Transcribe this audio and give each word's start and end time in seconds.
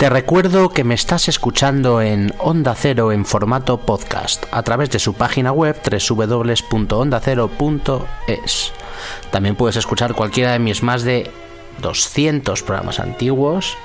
Te 0.00 0.08
recuerdo 0.08 0.70
que 0.70 0.82
me 0.82 0.94
estás 0.94 1.28
escuchando 1.28 2.00
en 2.00 2.32
Onda 2.38 2.74
Cero 2.74 3.12
en 3.12 3.26
formato 3.26 3.76
podcast 3.76 4.46
a 4.50 4.62
través 4.62 4.88
de 4.88 4.98
su 4.98 5.12
página 5.12 5.52
web 5.52 5.76
www.ondacero.es. 5.84 8.72
También 9.30 9.56
puedes 9.56 9.76
escuchar 9.76 10.14
cualquiera 10.14 10.52
de 10.52 10.58
mis 10.58 10.82
más 10.82 11.02
de 11.02 11.30
200 11.82 12.62
programas 12.62 12.98
antiguos 12.98 13.76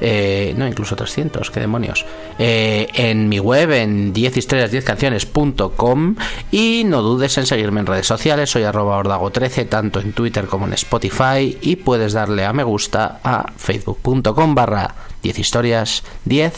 eh, 0.00 0.54
no, 0.56 0.66
incluso 0.66 0.96
300, 0.96 1.50
qué 1.50 1.60
demonios, 1.60 2.04
eh, 2.38 2.88
en 2.94 3.28
mi 3.28 3.38
web 3.38 3.72
en 3.72 4.14
10historias10canciones.com 4.14 6.16
y 6.50 6.84
no 6.84 7.02
dudes 7.02 7.36
en 7.38 7.46
seguirme 7.46 7.80
en 7.80 7.86
redes 7.86 8.06
sociales, 8.06 8.50
soy 8.50 8.64
arroba 8.64 9.02
ordago13, 9.02 9.68
tanto 9.68 10.00
en 10.00 10.12
Twitter 10.12 10.46
como 10.46 10.66
en 10.66 10.74
Spotify 10.74 11.56
y 11.60 11.76
puedes 11.76 12.12
darle 12.12 12.44
a 12.44 12.52
me 12.52 12.64
gusta 12.64 13.20
a 13.22 13.52
facebook.com 13.56 14.54
barra 14.54 14.94
10 15.22 15.38
historias 15.38 16.02
10 16.24 16.54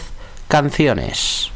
canciones. 0.49 1.56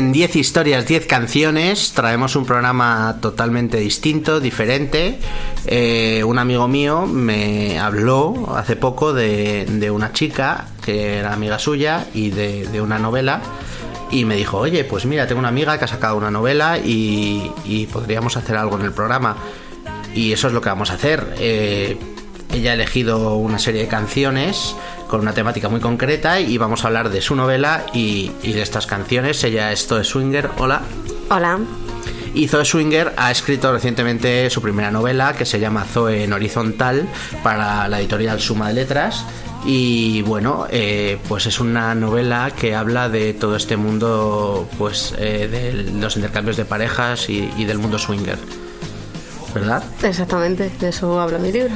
En 0.00 0.12
10 0.12 0.36
historias, 0.36 0.86
10 0.86 1.04
canciones 1.04 1.92
traemos 1.92 2.34
un 2.34 2.46
programa 2.46 3.18
totalmente 3.20 3.76
distinto, 3.76 4.40
diferente. 4.40 5.18
Eh, 5.66 6.24
un 6.24 6.38
amigo 6.38 6.66
mío 6.68 7.06
me 7.06 7.78
habló 7.78 8.54
hace 8.56 8.76
poco 8.76 9.12
de, 9.12 9.90
una 9.92 10.14
chica 10.14 10.68
que 10.82 11.18
era 11.18 11.34
amiga 11.34 11.58
suya 11.58 12.06
y 12.14 12.30
de, 12.30 12.80
una 12.80 12.98
novela 12.98 13.42
y 14.10 14.24
me 14.24 14.36
dijo, 14.36 14.56
oye, 14.56 14.84
pues 14.84 15.04
mira, 15.04 15.26
tengo 15.26 15.38
una 15.38 15.48
amiga 15.48 15.78
que 15.78 15.84
ha 15.84 15.88
sacado 15.88 16.16
una 16.16 16.30
novela 16.30 16.78
y, 16.78 17.86
podríamos 17.92 18.38
hacer 18.38 18.56
algo 18.56 18.76
en 18.76 18.86
el 18.86 18.92
programa. 18.92 19.36
Y 20.14 20.32
eso 20.32 20.48
es 20.48 20.54
lo 20.54 20.62
que 20.62 20.70
vamos 20.70 20.90
a 20.90 20.94
hacer. 20.94 21.34
Eh, 21.38 21.98
ella 22.54 22.70
ha 22.70 22.74
elegido 22.74 23.36
una 23.36 23.58
serie 23.58 23.82
de 23.82 23.88
canciones 23.88 24.74
con 25.10 25.20
una 25.20 25.34
temática 25.34 25.68
muy 25.68 25.80
concreta 25.80 26.40
y 26.40 26.56
vamos 26.56 26.84
a 26.84 26.86
hablar 26.86 27.10
de 27.10 27.20
su 27.20 27.34
novela 27.34 27.84
y, 27.92 28.30
de 28.44 28.62
estas 28.62 28.86
canciones. 28.86 29.42
Ella 29.42 29.72
es 29.72 29.86
Zoe 29.86 30.04
Swinger. 30.04 30.48
Hola. 30.56 30.82
Hola. 31.28 31.58
Y 32.32 32.46
Zoe 32.46 32.64
Swinger 32.64 33.12
ha 33.16 33.32
escrito 33.32 33.72
recientemente 33.72 34.48
su 34.50 34.62
primera 34.62 34.92
novela 34.92 35.32
que 35.32 35.44
se 35.44 35.58
llama 35.58 35.84
Zoe 35.84 36.22
en 36.22 36.32
horizontal 36.32 37.08
para 37.42 37.88
la 37.88 37.98
editorial 37.98 38.40
Suma 38.40 38.68
de 38.68 38.74
Letras. 38.74 39.26
Y 39.64 40.22
bueno, 40.22 40.68
eh, 40.70 41.18
pues 41.28 41.46
es 41.46 41.58
una 41.58 41.94
novela 41.96 42.52
que 42.56 42.76
habla 42.76 43.08
de 43.08 43.34
todo 43.34 43.56
este 43.56 43.76
mundo, 43.76 44.68
pues 44.78 45.12
eh, 45.18 45.48
de 45.50 46.00
los 46.00 46.14
intercambios 46.14 46.56
de 46.56 46.64
parejas 46.64 47.28
y, 47.28 47.52
y 47.58 47.64
del 47.64 47.78
mundo 47.78 47.98
swinger. 47.98 48.38
¿Verdad? 49.52 49.82
Exactamente, 50.04 50.70
de 50.78 50.88
eso 50.88 51.20
habla 51.20 51.38
mi 51.38 51.50
libro. 51.50 51.74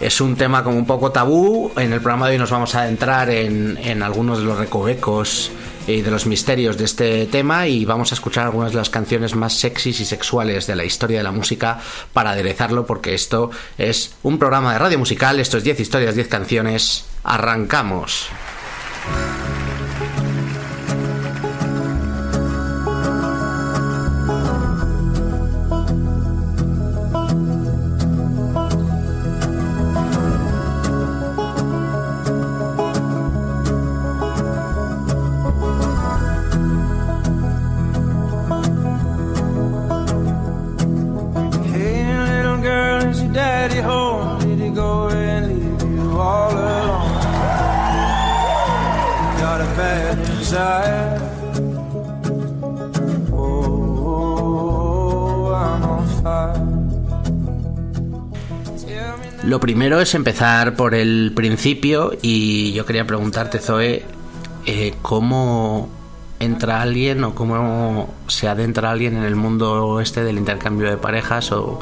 Es 0.00 0.20
un 0.20 0.36
tema 0.36 0.62
como 0.62 0.76
un 0.76 0.86
poco 0.86 1.10
tabú. 1.10 1.72
En 1.76 1.92
el 1.92 2.00
programa 2.00 2.26
de 2.26 2.32
hoy 2.32 2.38
nos 2.38 2.50
vamos 2.50 2.74
a 2.74 2.82
adentrar 2.82 3.30
en, 3.30 3.78
en 3.78 4.02
algunos 4.02 4.38
de 4.38 4.44
los 4.44 4.58
recovecos 4.58 5.50
y 5.86 6.02
de 6.02 6.10
los 6.10 6.26
misterios 6.26 6.76
de 6.76 6.84
este 6.84 7.26
tema 7.26 7.66
y 7.68 7.84
vamos 7.84 8.10
a 8.12 8.14
escuchar 8.14 8.44
algunas 8.44 8.72
de 8.72 8.78
las 8.78 8.90
canciones 8.90 9.34
más 9.34 9.54
sexys 9.54 10.00
y 10.00 10.04
sexuales 10.04 10.66
de 10.66 10.74
la 10.74 10.84
historia 10.84 11.18
de 11.18 11.24
la 11.24 11.32
música 11.32 11.78
para 12.12 12.30
aderezarlo 12.30 12.84
porque 12.84 13.14
esto 13.14 13.50
es 13.78 14.14
un 14.22 14.38
programa 14.38 14.72
de 14.72 14.78
radio 14.80 14.98
musical, 14.98 15.38
esto 15.38 15.58
es 15.58 15.64
10 15.64 15.80
historias, 15.80 16.14
10 16.14 16.28
canciones, 16.28 17.04
arrancamos. 17.22 18.28
Primero 59.86 60.02
es 60.02 60.16
empezar 60.16 60.74
por 60.74 60.96
el 60.96 61.30
principio 61.32 62.10
y 62.20 62.72
yo 62.72 62.84
quería 62.84 63.06
preguntarte, 63.06 63.60
Zoe, 63.60 64.04
eh, 64.66 64.94
¿cómo 65.00 65.88
entra 66.40 66.82
alguien 66.82 67.22
o 67.22 67.36
cómo 67.36 68.12
se 68.26 68.48
adentra 68.48 68.90
alguien 68.90 69.16
en 69.16 69.22
el 69.22 69.36
mundo 69.36 70.00
este 70.00 70.24
del 70.24 70.38
intercambio 70.38 70.90
de 70.90 70.96
parejas 70.96 71.52
o 71.52 71.78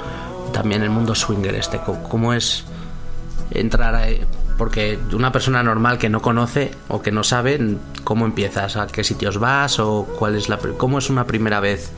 también 0.52 0.82
el 0.82 0.90
mundo 0.90 1.14
swinger 1.14 1.54
este? 1.54 1.80
¿Cómo 2.10 2.34
es 2.34 2.66
entrar 3.50 3.94
a, 3.94 4.04
porque 4.58 4.98
una 5.14 5.32
persona 5.32 5.62
normal 5.62 5.96
que 5.96 6.10
no 6.10 6.20
conoce 6.20 6.72
o 6.88 7.00
que 7.00 7.10
no 7.10 7.24
sabe 7.24 7.58
cómo 8.04 8.26
empiezas, 8.26 8.76
a 8.76 8.86
qué 8.86 9.02
sitios 9.02 9.38
vas 9.38 9.78
o 9.78 10.06
cuál 10.18 10.36
es 10.36 10.50
la 10.50 10.58
cómo 10.76 10.98
es 10.98 11.08
una 11.08 11.24
primera 11.24 11.58
vez 11.58 11.90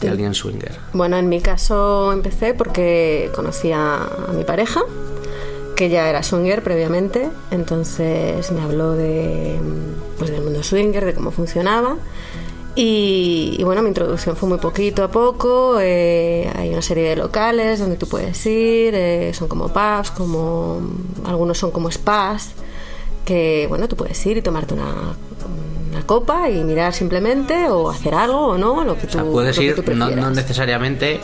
de 0.00 0.08
alguien 0.08 0.34
swinger. 0.34 0.80
Bueno, 0.92 1.16
en 1.16 1.28
mi 1.28 1.40
caso 1.40 2.12
empecé 2.12 2.54
porque 2.54 3.30
conocía 3.36 3.98
a 4.02 4.32
mi 4.32 4.42
pareja 4.42 4.80
que 5.76 5.88
ya 5.88 6.08
era 6.08 6.22
swinger 6.22 6.62
previamente, 6.62 7.28
entonces 7.50 8.50
me 8.52 8.60
habló 8.62 8.92
de 8.92 9.58
pues 10.18 10.30
del 10.30 10.42
mundo 10.42 10.62
swinger, 10.62 11.04
de 11.04 11.14
cómo 11.14 11.30
funcionaba 11.30 11.96
y, 12.74 13.62
bueno, 13.64 13.82
mi 13.82 13.88
introducción 13.88 14.34
fue 14.34 14.48
muy 14.48 14.58
poquito 14.58 15.04
a 15.04 15.10
poco. 15.10 15.78
Eh, 15.80 16.50
hay 16.54 16.70
una 16.70 16.80
serie 16.80 17.10
de 17.10 17.16
locales 17.16 17.80
donde 17.80 17.96
tú 17.96 18.08
puedes 18.08 18.44
ir, 18.46 18.94
eh, 18.94 19.32
son 19.34 19.48
como 19.48 19.68
pubs, 19.68 20.10
como 20.10 20.80
algunos 21.24 21.58
son 21.58 21.70
como 21.70 21.90
spas, 21.90 22.52
que 23.26 23.66
bueno, 23.68 23.88
tú 23.88 23.96
puedes 23.96 24.24
ir 24.24 24.38
y 24.38 24.42
tomarte 24.42 24.72
una, 24.72 25.14
una 25.90 26.06
copa 26.06 26.48
y 26.48 26.64
mirar 26.64 26.94
simplemente 26.94 27.68
o 27.68 27.90
hacer 27.90 28.14
algo 28.14 28.46
o 28.46 28.58
no, 28.58 28.84
lo 28.84 28.96
que 28.96 29.06
tú, 29.06 29.18
puedes 29.30 29.58
ir, 29.58 29.76
no, 29.94 30.10
no 30.10 30.30
necesariamente, 30.30 31.20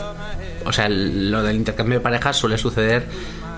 o 0.65 0.71
sea, 0.71 0.87
lo 0.87 1.41
del 1.41 1.55
intercambio 1.55 1.97
de 1.97 2.03
parejas 2.03 2.37
suele 2.37 2.59
suceder 2.59 3.07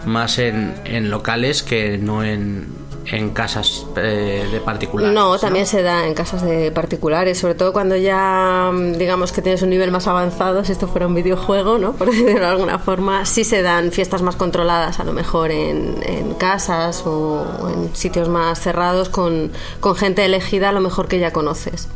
más 0.05 0.37
en, 0.39 0.73
en 0.85 1.09
locales 1.09 1.63
que 1.63 1.97
no 1.97 2.23
en 2.23 2.81
en 3.05 3.31
casas 3.31 3.85
eh, 3.97 4.47
de 4.51 4.59
particulares. 4.59 5.13
No, 5.13 5.37
también 5.37 5.65
se 5.65 5.81
da 5.81 6.07
en 6.07 6.13
casas 6.13 6.43
de 6.43 6.71
particulares, 6.71 7.37
sobre 7.39 7.55
todo 7.55 7.73
cuando 7.73 7.95
ya 7.95 8.71
mm, 8.71 8.93
digamos 8.93 9.31
que 9.31 9.41
tienes 9.41 9.61
un 9.61 9.69
nivel 9.69 9.91
más 9.91 10.07
avanzado, 10.07 10.63
si 10.63 10.71
esto 10.71 10.87
fuera 10.87 11.07
un 11.07 11.15
videojuego, 11.15 11.77
¿no? 11.77 11.93
Por 12.01 12.11
decirlo 12.11 12.39
de 12.39 12.45
alguna 12.45 12.79
forma, 12.79 13.25
sí 13.25 13.43
se 13.43 13.61
dan 13.61 13.91
fiestas 13.91 14.21
más 14.21 14.35
controladas, 14.35 14.99
a 14.99 15.03
lo 15.03 15.13
mejor 15.13 15.51
en, 15.51 15.95
en 16.03 16.33
casas 16.35 17.03
o 17.05 17.69
en 17.73 17.95
sitios 17.95 18.29
más 18.29 18.59
cerrados 18.59 19.09
con, 19.09 19.51
con 19.79 19.95
gente 19.95 20.23
elegida, 20.23 20.69
a 20.69 20.71
lo 20.71 20.81
mejor 20.81 21.07
que 21.07 21.19
ya 21.19 21.31
conoces. 21.31 21.87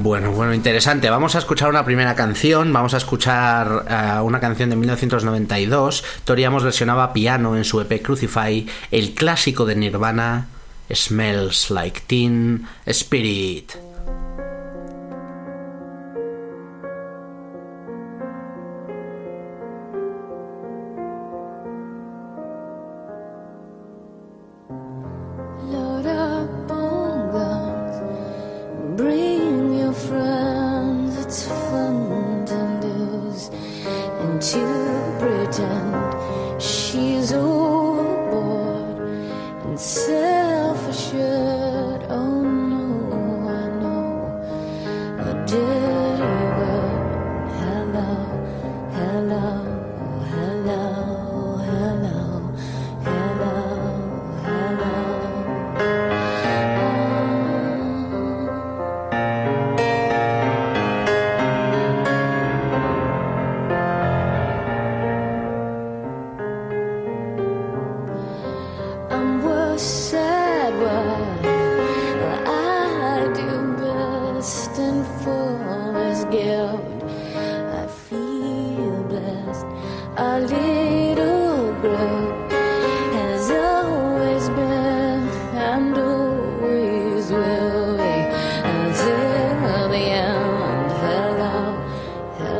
Bueno, 0.00 0.30
bueno, 0.30 0.54
interesante. 0.54 1.10
Vamos 1.10 1.34
a 1.34 1.40
escuchar 1.40 1.68
una 1.68 1.84
primera 1.84 2.14
canción. 2.14 2.72
Vamos 2.72 2.94
a 2.94 2.98
escuchar 2.98 3.84
uh, 4.20 4.22
una 4.24 4.38
canción 4.38 4.70
de 4.70 4.76
1992. 4.76 6.04
Tori 6.22 6.44
Amos 6.44 6.62
versionaba 6.62 7.12
piano 7.12 7.56
en 7.56 7.64
su 7.64 7.80
EP 7.80 8.00
Crucify, 8.00 8.64
el 8.92 9.12
clásico 9.14 9.66
de 9.66 9.74
Nirvana, 9.74 10.46
Smells 10.88 11.72
Like 11.72 12.02
Teen 12.06 12.64
Spirit. 12.86 13.87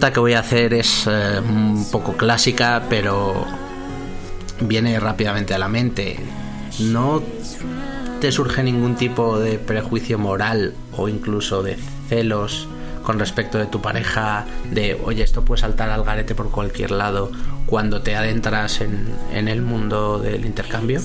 pregunta 0.00 0.14
que 0.14 0.20
voy 0.20 0.32
a 0.32 0.40
hacer 0.40 0.72
es 0.72 1.06
eh, 1.06 1.40
un 1.46 1.86
poco 1.90 2.16
clásica, 2.16 2.84
pero 2.88 3.44
viene 4.60 4.98
rápidamente 4.98 5.52
a 5.52 5.58
la 5.58 5.68
mente. 5.68 6.18
¿No 6.78 7.22
te 8.18 8.32
surge 8.32 8.62
ningún 8.62 8.96
tipo 8.96 9.38
de 9.38 9.58
prejuicio 9.58 10.18
moral 10.18 10.72
o 10.96 11.06
incluso 11.10 11.62
de 11.62 11.76
celos 12.08 12.66
con 13.02 13.18
respecto 13.18 13.58
de 13.58 13.66
tu 13.66 13.82
pareja, 13.82 14.46
de 14.70 14.98
oye, 15.04 15.22
esto 15.22 15.44
puede 15.44 15.60
saltar 15.60 15.90
al 15.90 16.02
garete 16.02 16.34
por 16.34 16.50
cualquier 16.50 16.92
lado 16.92 17.30
cuando 17.66 18.00
te 18.00 18.16
adentras 18.16 18.80
en, 18.80 19.06
en 19.34 19.48
el 19.48 19.60
mundo 19.60 20.18
del 20.18 20.46
intercambio? 20.46 21.02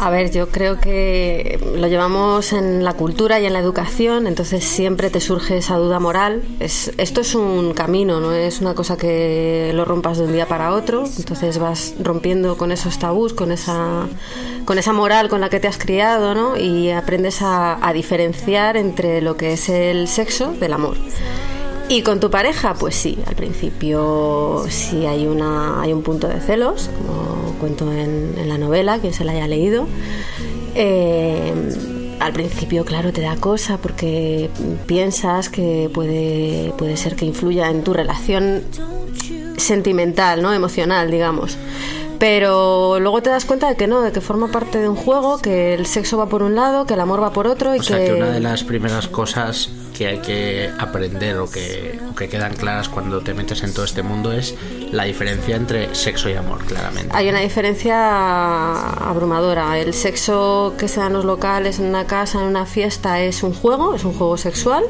A 0.00 0.10
ver, 0.10 0.30
yo 0.30 0.48
creo 0.48 0.78
que 0.80 1.58
lo 1.76 1.88
llevamos 1.88 2.52
en 2.52 2.84
la 2.84 2.92
cultura 2.92 3.40
y 3.40 3.46
en 3.46 3.52
la 3.52 3.58
educación, 3.58 4.28
entonces 4.28 4.62
siempre 4.62 5.10
te 5.10 5.20
surge 5.20 5.56
esa 5.56 5.76
duda 5.76 5.98
moral. 5.98 6.44
Es, 6.60 6.92
esto 6.98 7.20
es 7.20 7.34
un 7.34 7.74
camino, 7.74 8.20
no 8.20 8.32
es 8.32 8.60
una 8.60 8.74
cosa 8.74 8.96
que 8.96 9.72
lo 9.74 9.84
rompas 9.84 10.18
de 10.18 10.24
un 10.24 10.32
día 10.32 10.46
para 10.46 10.72
otro, 10.72 11.04
entonces 11.16 11.58
vas 11.58 11.94
rompiendo 12.00 12.56
con 12.56 12.70
esos 12.70 13.00
tabús, 13.00 13.32
con 13.32 13.50
esa, 13.50 14.06
con 14.64 14.78
esa 14.78 14.92
moral 14.92 15.28
con 15.28 15.40
la 15.40 15.48
que 15.48 15.58
te 15.58 15.66
has 15.66 15.78
criado, 15.78 16.32
¿no? 16.32 16.56
Y 16.56 16.92
aprendes 16.92 17.42
a, 17.42 17.84
a 17.84 17.92
diferenciar 17.92 18.76
entre 18.76 19.20
lo 19.20 19.36
que 19.36 19.54
es 19.54 19.68
el 19.68 20.06
sexo 20.06 20.52
del 20.52 20.74
amor. 20.74 20.96
Y 21.90 22.02
con 22.02 22.20
tu 22.20 22.30
pareja, 22.30 22.74
pues 22.74 22.94
sí, 22.94 23.18
al 23.26 23.34
principio 23.34 24.64
sí 24.68 25.06
hay, 25.06 25.26
una, 25.26 25.80
hay 25.80 25.92
un 25.92 26.02
punto 26.02 26.28
de 26.28 26.38
celos, 26.38 26.90
como 26.98 27.37
cuento 27.58 27.92
en, 27.92 28.34
en 28.38 28.48
la 28.48 28.58
novela, 28.58 28.98
quien 28.98 29.12
se 29.12 29.24
la 29.24 29.32
haya 29.32 29.46
leído. 29.46 29.86
Eh, 30.74 31.52
al 32.20 32.32
principio, 32.32 32.84
claro, 32.84 33.12
te 33.12 33.20
da 33.20 33.36
cosa 33.36 33.78
porque 33.78 34.50
piensas 34.86 35.48
que 35.48 35.90
puede, 35.92 36.72
puede 36.76 36.96
ser 36.96 37.14
que 37.16 37.24
influya 37.24 37.70
en 37.70 37.84
tu 37.84 37.92
relación 37.92 38.62
sentimental, 39.56 40.42
¿no? 40.42 40.52
Emocional, 40.52 41.10
digamos. 41.10 41.56
Pero 42.18 42.98
luego 42.98 43.22
te 43.22 43.30
das 43.30 43.44
cuenta 43.44 43.68
de 43.68 43.76
que 43.76 43.86
no, 43.86 44.00
de 44.02 44.10
que 44.10 44.20
forma 44.20 44.48
parte 44.48 44.78
de 44.78 44.88
un 44.88 44.96
juego, 44.96 45.38
que 45.38 45.74
el 45.74 45.86
sexo 45.86 46.18
va 46.18 46.28
por 46.28 46.42
un 46.42 46.56
lado, 46.56 46.84
que 46.84 46.94
el 46.94 47.00
amor 47.00 47.22
va 47.22 47.32
por 47.32 47.46
otro 47.46 47.76
y 47.76 47.78
O 47.78 47.82
sea 47.82 48.04
que 48.04 48.12
una 48.12 48.30
de 48.30 48.40
las 48.40 48.64
primeras 48.64 49.06
cosas 49.06 49.70
que 49.98 50.06
hay 50.06 50.18
que 50.18 50.70
aprender 50.78 51.38
o 51.38 51.50
que, 51.50 51.98
o 52.08 52.14
que 52.14 52.28
quedan 52.28 52.54
claras 52.54 52.88
cuando 52.88 53.20
te 53.20 53.34
metes 53.34 53.64
en 53.64 53.74
todo 53.74 53.84
este 53.84 54.04
mundo 54.04 54.30
es 54.30 54.54
la 54.92 55.04
diferencia 55.04 55.56
entre 55.56 55.92
sexo 55.92 56.30
y 56.30 56.34
amor, 56.34 56.64
claramente. 56.64 57.10
Hay 57.12 57.28
una 57.28 57.40
diferencia 57.40 59.08
abrumadora. 59.08 59.76
El 59.76 59.92
sexo 59.92 60.74
que 60.78 60.86
se 60.86 61.00
da 61.00 61.08
en 61.08 61.14
los 61.14 61.24
locales, 61.24 61.80
en 61.80 61.86
una 61.86 62.06
casa, 62.06 62.40
en 62.40 62.46
una 62.46 62.64
fiesta, 62.64 63.20
es 63.20 63.42
un 63.42 63.52
juego, 63.52 63.96
es 63.96 64.04
un 64.04 64.12
juego 64.12 64.36
sexual. 64.36 64.84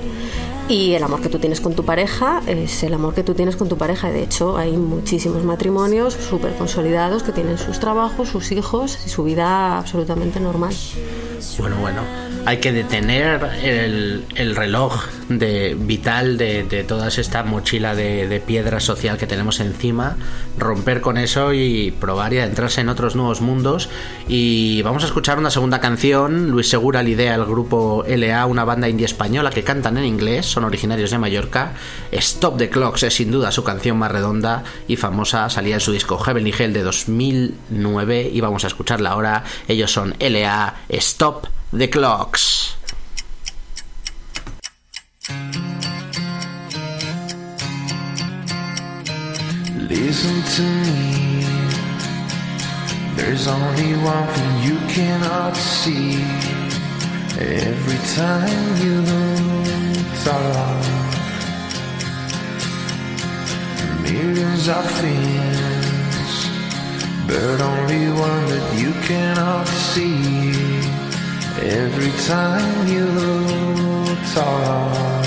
Y 0.69 0.93
el 0.93 1.03
amor 1.03 1.23
que 1.23 1.31
tú 1.31 1.39
tienes 1.39 1.63
con 1.63 1.73
tu 1.73 1.87
pareja 1.87 2.43
es 2.47 2.83
el 2.83 2.93
amor 2.93 3.15
que 3.15 3.23
tú 3.23 3.33
tienes 3.33 3.57
con 3.57 3.71
tu 3.71 3.79
pareja. 3.79 4.11
De 4.11 4.23
hecho, 4.23 4.59
hay 4.59 4.77
muchísimos 4.77 5.43
matrimonios 5.43 6.13
súper 6.13 6.55
consolidados 6.57 7.23
que 7.23 7.33
tienen 7.33 7.57
sus 7.57 7.81
trabajos, 7.81 8.29
sus 8.29 8.53
hijos 8.53 8.99
y 9.07 9.09
su 9.09 9.25
vida 9.25 9.79
absolutamente 9.79 10.39
normal. 10.39 10.75
Bueno, 11.59 11.77
bueno, 11.81 12.03
hay 12.49 12.61
que 12.61 12.73
detener 12.73 13.47
el, 13.63 14.25
el 14.35 14.57
reloj 14.57 15.05
de, 15.29 15.77
vital 15.79 16.39
de, 16.39 16.65
toda 16.89 17.09
esta 17.09 17.43
mochila 17.43 17.95
de, 17.95 18.43
piedra 18.47 18.81
social 18.81 19.19
que 19.19 19.27
tenemos 19.27 19.61
encima, 19.61 20.17
romper 20.57 21.03
con 21.03 21.19
eso 21.19 21.53
y 21.53 21.91
probar 21.91 22.33
y 22.33 22.39
adentrarse 22.39 22.81
en 22.81 22.89
otros 22.89 23.17
nuevos 23.17 23.43
mundos. 23.43 23.91
Y 24.29 24.81
vamos 24.81 25.03
a 25.03 25.09
escuchar 25.09 25.39
una 25.39 25.51
segunda 25.51 25.79
canción, 25.79 26.49
Luis 26.49 26.71
Segura 26.71 27.03
lidera 27.03 27.35
el 27.35 27.45
grupo 27.45 28.03
LA, 28.09 28.47
una 28.47 28.65
banda 28.65 28.89
indie 28.89 29.05
española 29.05 29.51
que 29.51 29.63
cantan 29.63 29.99
en 29.99 30.07
inglés, 30.07 30.47
son 30.47 30.65
originarios 30.65 31.11
de 31.11 31.19
Mallorca. 31.19 31.75
Stop 32.13 32.57
the 32.57 32.71
Clocks 32.71 33.03
es 33.03 33.13
sin 33.13 33.31
duda 33.31 33.53
su 33.53 33.63
canción 33.63 33.99
más 33.99 34.11
redonda 34.11 34.65
y 34.87 34.97
famosa, 34.97 35.51
salía 35.51 35.75
en 35.75 35.81
su 35.81 35.93
disco 35.93 36.17
Heavenly 36.17 36.55
Hell 36.59 36.73
de 36.73 36.83
2009 36.83 38.31
y 38.33 38.41
vamos 38.41 38.65
a 38.65 38.69
escucharla 38.69 39.11
ahora. 39.11 39.45
Ellos 39.69 39.93
son 39.93 40.15
LA, 40.19 40.77
Stop 40.89 41.58
the 41.73 41.87
Clocks. 41.87 42.77
Listen 49.77 50.43
to 50.57 50.63
me. 50.63 51.45
There's 53.17 53.47
only 53.49 53.93
one 54.03 54.27
thing 54.29 54.63
you 54.63 54.79
cannot 54.89 55.55
see. 55.57 56.23
Every 57.39 57.99
time 58.17 58.77
you 58.83 59.05
talk, 60.25 60.85
millions 64.03 64.69
of 64.69 64.91
things, 65.03 66.49
but 67.27 67.61
only 67.61 68.09
one 68.09 68.47
that 68.49 68.75
you 68.81 68.93
cannot 69.07 69.67
see. 69.67 70.68
Every 71.61 72.13
time 72.25 72.87
you 72.87 73.07
talk, 74.33 75.27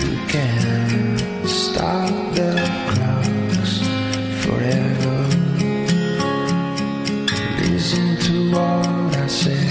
you 0.00 0.16
can 0.26 1.18
stop 1.46 2.08
the 2.34 2.52
clocks 2.88 3.78
forever. 4.42 5.18
Listen 7.60 8.16
to 8.16 8.52
what 8.52 9.16
I 9.16 9.26
said. 9.26 9.68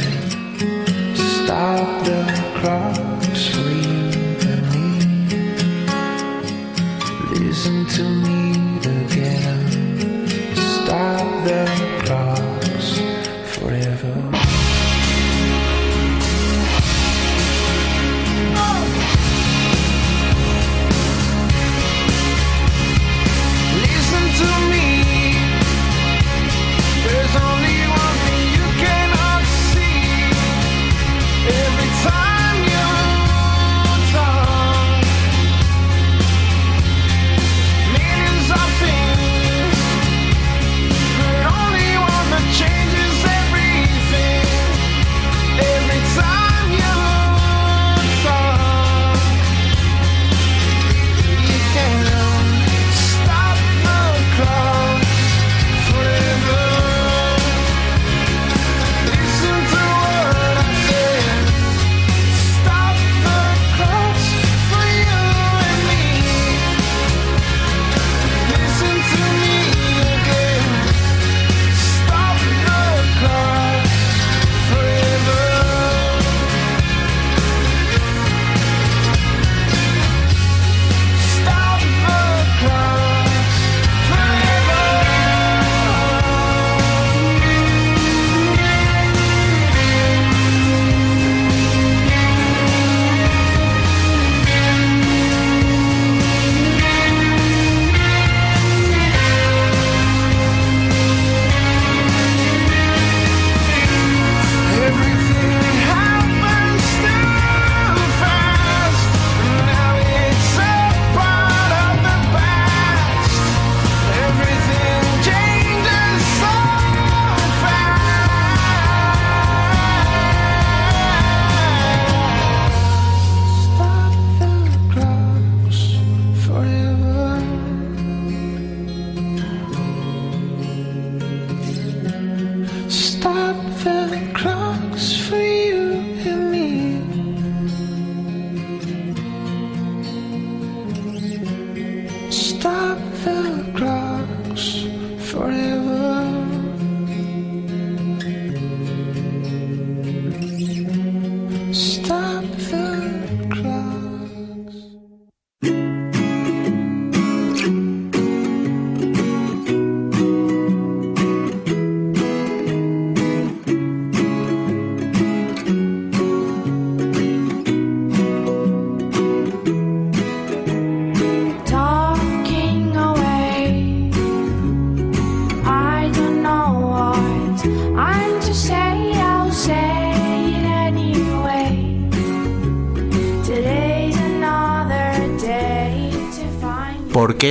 Stop 1.16 2.06
the 2.06 2.22
clocks 2.60 3.40
me. 3.56 4.92
Listen 7.34 7.86
to 7.88 8.04
me 8.04 8.52
again. 8.86 10.26
Stop 10.56 11.46
the 11.46 11.89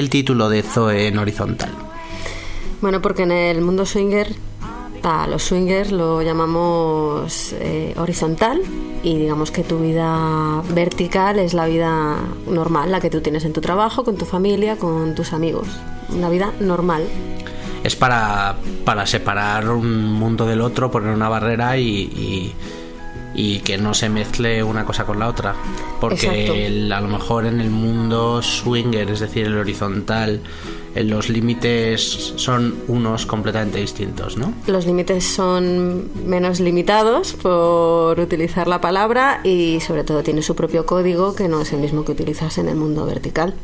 el 0.08 0.10
título 0.10 0.48
de 0.48 0.62
Zoe 0.62 1.06
en 1.08 1.18
horizontal? 1.18 1.70
Bueno, 2.80 3.02
porque 3.02 3.24
en 3.24 3.30
el 3.32 3.60
mundo 3.60 3.84
swinger, 3.84 4.34
a 5.02 5.26
los 5.26 5.42
swingers 5.42 5.92
lo 5.92 6.22
llamamos 6.22 7.52
eh, 7.60 7.94
horizontal 7.98 8.62
y 9.02 9.18
digamos 9.18 9.50
que 9.50 9.62
tu 9.64 9.78
vida 9.80 10.62
vertical 10.74 11.38
es 11.38 11.52
la 11.52 11.66
vida 11.66 12.16
normal, 12.50 12.90
la 12.90 13.00
que 13.00 13.10
tú 13.10 13.20
tienes 13.20 13.44
en 13.44 13.52
tu 13.52 13.60
trabajo, 13.60 14.02
con 14.02 14.16
tu 14.16 14.24
familia, 14.24 14.76
con 14.76 15.14
tus 15.14 15.32
amigos. 15.34 15.68
Una 16.08 16.30
vida 16.30 16.52
normal. 16.60 17.02
Es 17.84 17.94
para, 17.94 18.56
para 18.86 19.06
separar 19.06 19.68
un 19.68 20.12
mundo 20.14 20.46
del 20.46 20.62
otro, 20.62 20.90
poner 20.90 21.14
una 21.14 21.28
barrera 21.28 21.76
y, 21.76 21.84
y- 21.86 22.54
y 23.40 23.60
que 23.60 23.78
no 23.78 23.94
se 23.94 24.08
mezcle 24.08 24.64
una 24.64 24.84
cosa 24.84 25.04
con 25.04 25.20
la 25.20 25.28
otra. 25.28 25.54
Porque 26.00 26.66
el- 26.66 26.92
a 26.92 27.00
lo 27.00 27.06
mejor 27.06 27.46
en 27.46 27.60
el 27.60 27.70
mundo 27.70 28.42
swinger, 28.42 29.08
es 29.12 29.20
decir, 29.20 29.46
el 29.46 29.56
horizontal, 29.56 30.40
eh, 30.96 31.04
los 31.04 31.28
límites 31.28 32.32
son 32.34 32.74
unos 32.88 33.26
completamente 33.26 33.78
distintos, 33.78 34.36
¿no? 34.36 34.52
Los 34.66 34.86
límites 34.86 35.24
son 35.24 36.08
menos 36.26 36.58
limitados 36.58 37.34
por 37.34 38.18
utilizar 38.18 38.66
la 38.66 38.80
palabra 38.80 39.40
y 39.44 39.78
sobre 39.86 40.02
todo 40.02 40.24
tiene 40.24 40.42
su 40.42 40.56
propio 40.56 40.84
código 40.84 41.36
que 41.36 41.46
no 41.46 41.60
es 41.60 41.72
el 41.72 41.78
mismo 41.78 42.04
que 42.04 42.12
utilizas 42.12 42.58
en 42.58 42.68
el 42.68 42.74
mundo 42.74 43.06
vertical. 43.06 43.54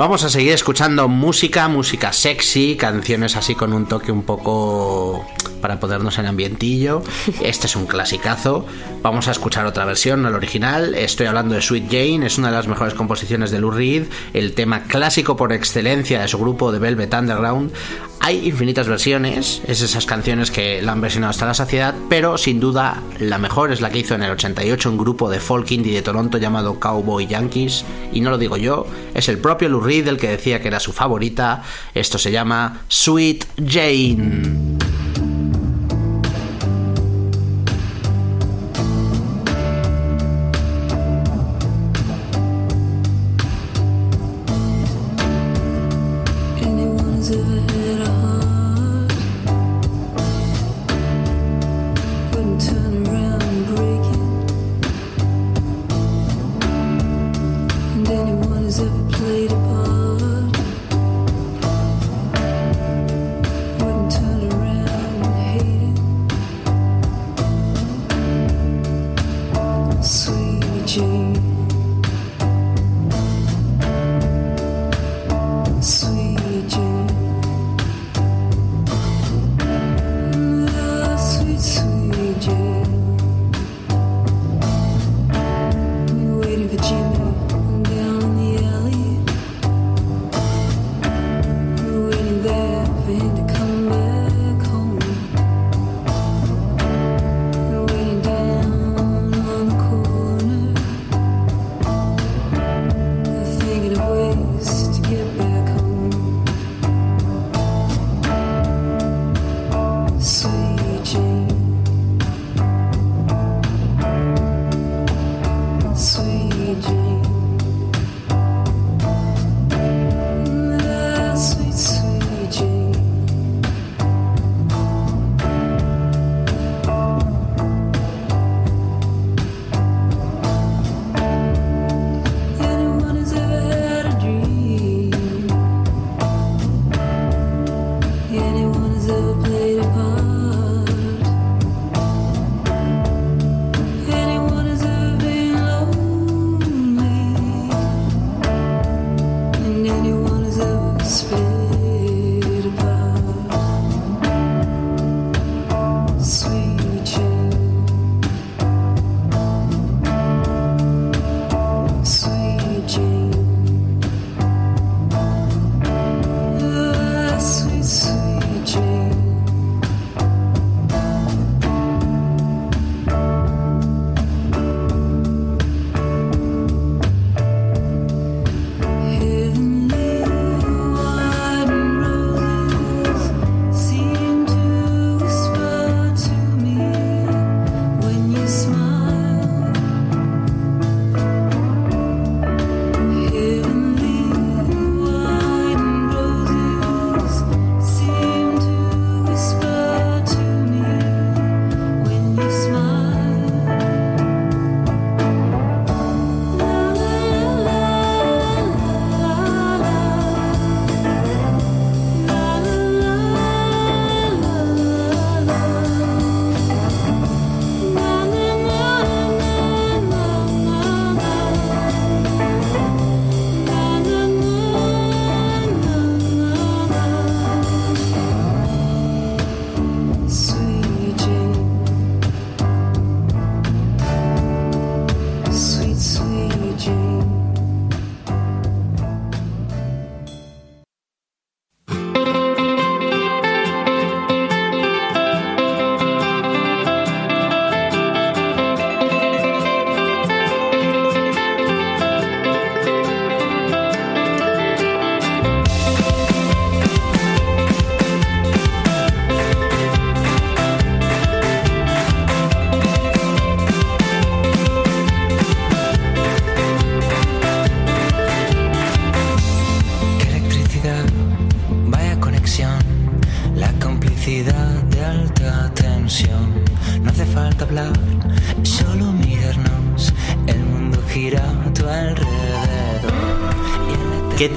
Vamos 0.00 0.24
a 0.24 0.30
seguir 0.30 0.52
escuchando 0.52 1.08
música, 1.08 1.68
música 1.68 2.10
sexy, 2.14 2.74
canciones 2.74 3.36
así 3.36 3.54
con 3.54 3.74
un 3.74 3.84
toque 3.84 4.10
un 4.10 4.22
poco 4.22 5.26
para 5.60 5.78
ponernos 5.78 6.18
en 6.18 6.24
ambientillo. 6.24 7.02
Este 7.42 7.66
es 7.66 7.76
un 7.76 7.84
clasicazo. 7.84 8.64
Vamos 9.02 9.28
a 9.28 9.32
escuchar 9.32 9.66
otra 9.66 9.84
versión, 9.84 10.22
no 10.22 10.28
el 10.28 10.34
original. 10.34 10.94
Estoy 10.94 11.26
hablando 11.26 11.54
de 11.54 11.60
Sweet 11.60 11.90
Jane, 11.90 12.24
es 12.24 12.38
una 12.38 12.48
de 12.48 12.56
las 12.56 12.66
mejores 12.66 12.94
composiciones 12.94 13.50
de 13.50 13.60
Lou 13.60 13.72
Reed, 13.72 14.04
el 14.32 14.54
tema 14.54 14.84
clásico 14.84 15.36
por 15.36 15.52
excelencia 15.52 16.22
de 16.22 16.28
su 16.28 16.38
grupo 16.38 16.72
de 16.72 16.78
Velvet 16.78 17.12
Underground. 17.12 17.70
Hay 18.22 18.46
infinitas 18.46 18.86
versiones, 18.86 19.62
es 19.66 19.80
esas 19.80 20.04
canciones 20.04 20.50
que 20.50 20.82
la 20.82 20.92
han 20.92 21.00
versionado 21.00 21.30
hasta 21.30 21.46
la 21.46 21.54
saciedad, 21.54 21.94
pero 22.10 22.36
sin 22.36 22.60
duda 22.60 23.02
la 23.18 23.38
mejor 23.38 23.72
es 23.72 23.80
la 23.80 23.88
que 23.88 24.00
hizo 24.00 24.14
en 24.14 24.22
el 24.22 24.32
88 24.32 24.90
un 24.90 24.98
grupo 24.98 25.30
de 25.30 25.40
folk 25.40 25.70
indie 25.70 25.94
de 25.94 26.02
Toronto 26.02 26.36
llamado 26.36 26.78
Cowboy 26.78 27.26
Yankees, 27.26 27.84
y 28.12 28.20
no 28.20 28.28
lo 28.28 28.36
digo 28.36 28.58
yo, 28.58 28.86
es 29.14 29.30
el 29.30 29.38
propio 29.38 29.70
Lou 29.70 29.80
Reed 29.80 30.06
el 30.06 30.18
que 30.18 30.28
decía 30.28 30.60
que 30.60 30.68
era 30.68 30.80
su 30.80 30.92
favorita. 30.92 31.62
Esto 31.94 32.18
se 32.18 32.30
llama 32.30 32.82
Sweet 32.88 33.46
Jane. 33.66 34.79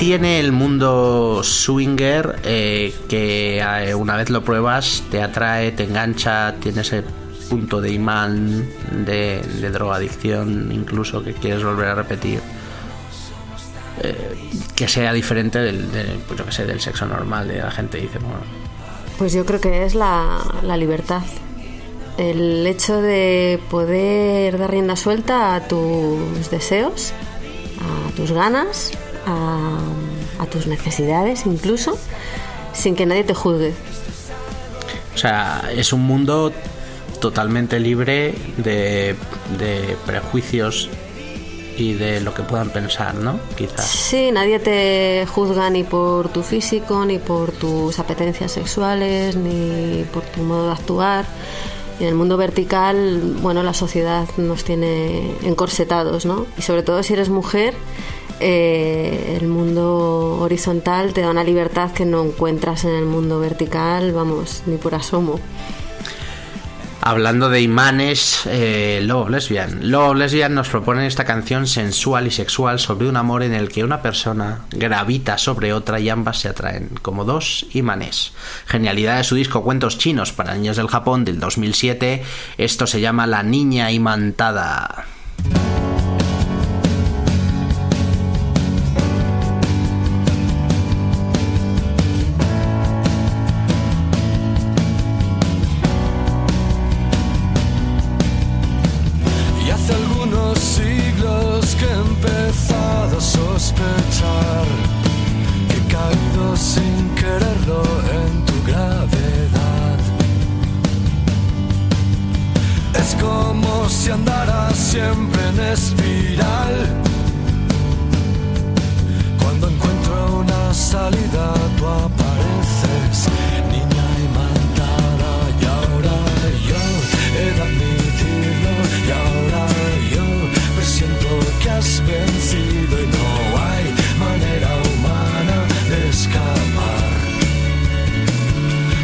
Tiene 0.03 0.37
el 0.41 0.51
mundo 0.51 1.39
swinger 1.43 2.41
eh, 2.43 2.93
que 3.07 3.59
eh, 3.59 3.95
una 3.95 4.17
vez 4.17 4.29
lo 4.29 4.43
pruebas 4.43 5.01
te 5.09 5.23
atrae, 5.23 5.71
te 5.71 5.85
engancha, 5.85 6.55
tiene 6.59 6.81
ese 6.81 7.05
punto 7.49 7.79
de 7.79 7.93
imán, 7.93 8.67
de, 9.05 9.41
de 9.41 9.69
drogadicción, 9.69 10.73
incluso 10.73 11.23
que 11.23 11.33
quieres 11.33 11.63
volver 11.63 11.87
a 11.87 11.95
repetir? 11.95 12.41
Eh, 14.01 14.35
que 14.75 14.89
sea 14.89 15.13
diferente 15.13 15.59
del, 15.59 15.89
de, 15.93 16.19
pues 16.27 16.37
yo 16.37 16.45
que 16.47 16.51
sé, 16.51 16.65
del 16.65 16.81
sexo 16.81 17.05
normal, 17.05 17.47
de 17.47 17.59
la 17.59 17.71
gente 17.71 17.97
dice, 17.97 18.19
Pues 19.17 19.31
yo 19.31 19.45
creo 19.45 19.61
que 19.61 19.85
es 19.85 19.95
la 19.95 20.75
libertad. 20.77 21.21
El 22.17 22.67
hecho 22.67 23.01
de 23.01 23.57
poder 23.69 24.57
dar 24.57 24.69
rienda 24.69 24.97
suelta 24.97 25.55
a 25.55 25.65
tus 25.65 26.51
deseos, 26.51 27.13
a 27.79 28.15
tus 28.17 28.33
ganas, 28.33 28.91
a, 29.25 29.77
a 30.39 30.45
tus 30.47 30.67
necesidades 30.67 31.45
incluso, 31.45 31.97
sin 32.73 32.95
que 32.95 33.05
nadie 33.05 33.23
te 33.23 33.33
juzgue. 33.33 33.73
O 35.13 35.17
sea, 35.17 35.69
es 35.75 35.93
un 35.93 36.01
mundo 36.01 36.51
totalmente 37.19 37.79
libre 37.79 38.35
de, 38.57 39.15
de 39.59 39.97
prejuicios 40.05 40.89
y 41.77 41.93
de 41.93 42.21
lo 42.21 42.33
que 42.33 42.43
puedan 42.43 42.69
pensar, 42.69 43.15
¿no? 43.15 43.39
Quizás. 43.55 43.87
Sí, 43.87 44.31
nadie 44.31 44.59
te 44.59 45.25
juzga 45.27 45.69
ni 45.69 45.83
por 45.83 46.29
tu 46.29 46.43
físico, 46.43 47.05
ni 47.05 47.19
por 47.19 47.51
tus 47.51 47.97
apetencias 47.99 48.51
sexuales, 48.51 49.35
ni 49.35 50.03
por 50.13 50.23
tu 50.23 50.41
modo 50.41 50.67
de 50.67 50.73
actuar. 50.73 51.25
En 51.99 52.07
el 52.07 52.15
mundo 52.15 52.37
vertical, 52.37 53.37
bueno, 53.41 53.63
la 53.63 53.73
sociedad 53.73 54.27
nos 54.37 54.63
tiene 54.63 55.35
encorsetados, 55.43 56.25
¿no? 56.25 56.45
Y 56.57 56.63
sobre 56.63 56.83
todo 56.83 57.01
si 57.03 57.13
eres 57.13 57.29
mujer, 57.29 57.73
eh, 58.43 59.37
el 59.39 59.47
mundo 59.47 60.39
horizontal 60.41 61.13
te 61.13 61.21
da 61.21 61.29
una 61.29 61.43
libertad 61.43 61.91
que 61.91 62.05
no 62.05 62.23
encuentras 62.23 62.83
en 62.83 62.91
el 62.91 63.05
mundo 63.05 63.39
vertical, 63.39 64.11
vamos, 64.11 64.63
ni 64.65 64.75
por 64.75 64.95
asomo. 64.95 65.39
Hablando 67.05 67.49
de 67.49 67.61
imanes, 67.61 68.43
eh, 68.45 69.05
Lesbian. 69.29 69.91
Love 69.91 70.15
Lesbian 70.15 70.53
nos 70.55 70.69
propone 70.69 71.05
esta 71.05 71.25
canción 71.25 71.67
sensual 71.67 72.27
y 72.27 72.31
sexual 72.31 72.79
sobre 72.79 73.09
un 73.09 73.17
amor 73.17 73.43
en 73.43 73.53
el 73.53 73.67
que 73.67 73.83
una 73.83 74.01
persona 74.01 74.61
gravita 74.71 75.37
sobre 75.37 75.73
otra 75.73 75.99
y 75.99 76.09
ambas 76.09 76.39
se 76.39 76.47
atraen, 76.47 76.89
como 77.01 77.25
dos 77.25 77.65
imanes. 77.73 78.31
Genialidad 78.67 79.17
de 79.17 79.25
su 79.25 79.35
disco 79.35 79.63
Cuentos 79.63 79.97
Chinos 79.97 80.31
para 80.31 80.55
Niños 80.55 80.77
del 80.77 80.87
Japón 80.87 81.25
del 81.25 81.41
2007. 81.41 82.23
Esto 82.57 82.87
se 82.87 83.01
llama 83.01 83.27
La 83.27 83.43
Niña 83.43 83.91
Imantada. 83.91 85.05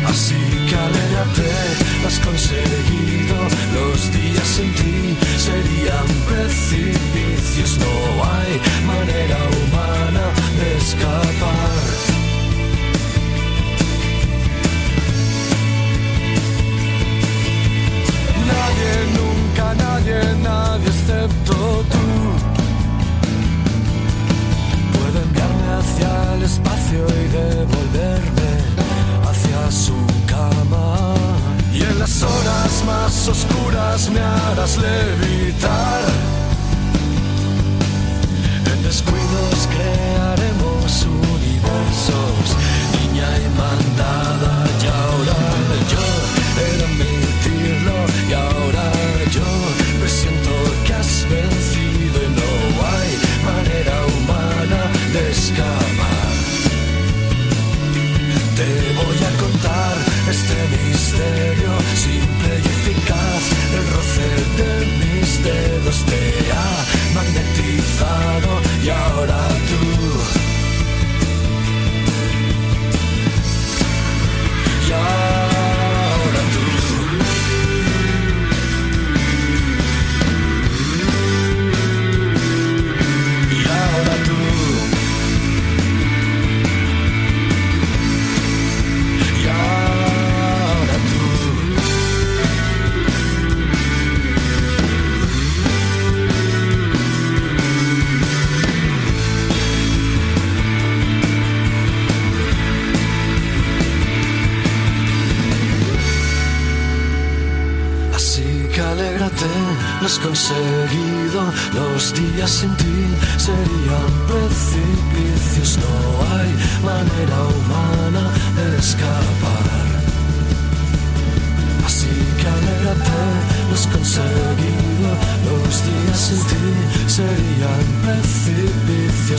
Así 0.10 0.34
que 0.68 0.76
alégrate, 0.76 1.52
lo 2.02 2.08
has 2.08 2.20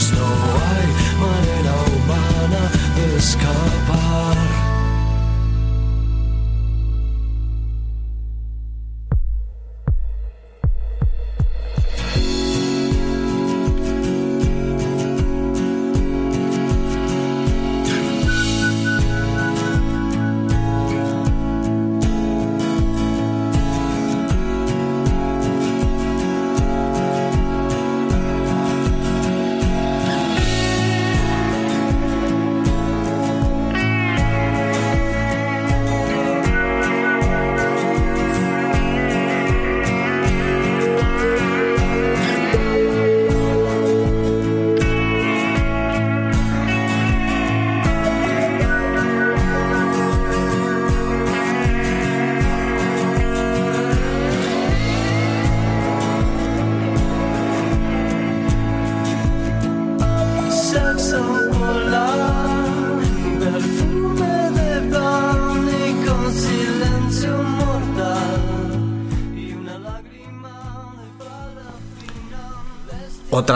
precipicios. 0.01 0.11
No 0.17 0.25
hay 0.25 0.87
manera 1.19 1.73
humana 1.93 2.71
de 2.95 3.17
escapar. 3.17 4.60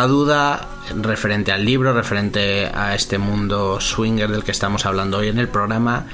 Duda 0.07 0.69
referente 1.01 1.51
al 1.51 1.65
libro, 1.65 1.93
referente 1.93 2.67
a 2.73 2.95
este 2.95 3.17
mundo 3.17 3.79
swinger 3.79 4.29
del 4.29 4.43
que 4.43 4.51
estamos 4.51 4.85
hablando 4.85 5.17
hoy 5.17 5.29
en 5.29 5.39
el 5.39 5.47
programa, 5.47 6.05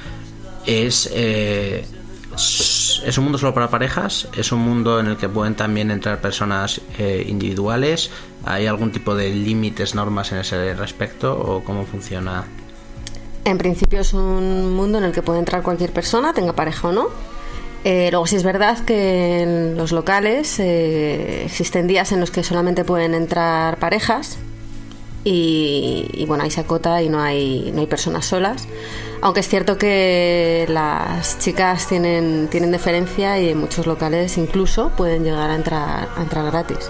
es... 0.66 1.10
eh, 1.14 1.86
¿Es 2.34 3.18
un 3.18 3.26
mundo 3.26 3.38
solo 3.38 3.54
para 3.54 3.70
parejas? 3.70 4.30
¿Es 4.38 4.54
un 4.54 4.62
mundo 4.62 5.00
en 5.00 5.08
el 5.08 5.18
que 5.18 5.28
pueden 5.28 5.54
también 5.54 5.92
entrar 5.92 6.22
personas 6.22 6.80
eh, 6.98 7.26
individuales? 7.28 8.10
¿Hay 8.46 8.68
algún 8.68 8.92
tipo 8.92 9.16
de 9.16 9.32
límites, 9.32 9.96
normas 9.96 10.32
en 10.32 10.38
ese 10.38 10.74
respecto? 10.74 11.38
¿O 11.38 11.64
cómo 11.64 11.86
funciona? 11.86 12.46
En 13.44 13.58
principio 13.58 14.00
es 14.00 14.14
un 14.14 14.74
mundo 14.74 15.00
en 15.00 15.04
el 15.06 15.12
que 15.12 15.22
puede 15.22 15.40
entrar 15.40 15.62
cualquier 15.62 15.92
persona, 15.92 16.32
tenga 16.32 16.54
pareja 16.54 16.88
o 16.88 16.92
no. 16.92 17.10
Eh, 17.84 18.10
luego 18.12 18.28
sí 18.28 18.36
es 18.36 18.44
verdad 18.44 18.78
que 18.86 19.42
en 19.42 19.76
los 19.76 19.92
locales 19.92 20.60
eh, 20.60 21.46
existen 21.46 21.88
días 21.88 22.12
en 22.12 22.20
los 22.20 22.30
que 22.30 22.44
solamente 22.44 22.84
pueden 22.84 23.16
entrar 23.16 23.78
parejas 23.78 24.38
y, 25.24 26.26
bueno, 26.28 26.44
ahí 26.44 26.52
se 26.52 26.62
acota 26.62 27.02
y 27.02 27.10
no 27.10 27.22
hay, 27.22 27.72
no 27.74 27.82
hay 27.82 27.88
personas 27.88 28.26
solas. 28.26 28.68
Aunque 29.22 29.42
es 29.42 29.48
cierto 29.48 29.78
que 29.78 30.66
las 30.68 31.38
chicas 31.40 31.88
tienen, 31.88 32.48
tienen 32.50 32.72
deferencia 32.72 33.40
y 33.40 33.50
en 33.50 33.60
muchos 33.60 33.86
locales 33.86 34.38
incluso 34.38 34.90
pueden 34.98 35.24
llegar 35.24 35.52
a 35.52 35.56
entrar, 35.56 36.10
a 36.16 36.22
entrar 36.22 36.46
gratis. 36.46 36.90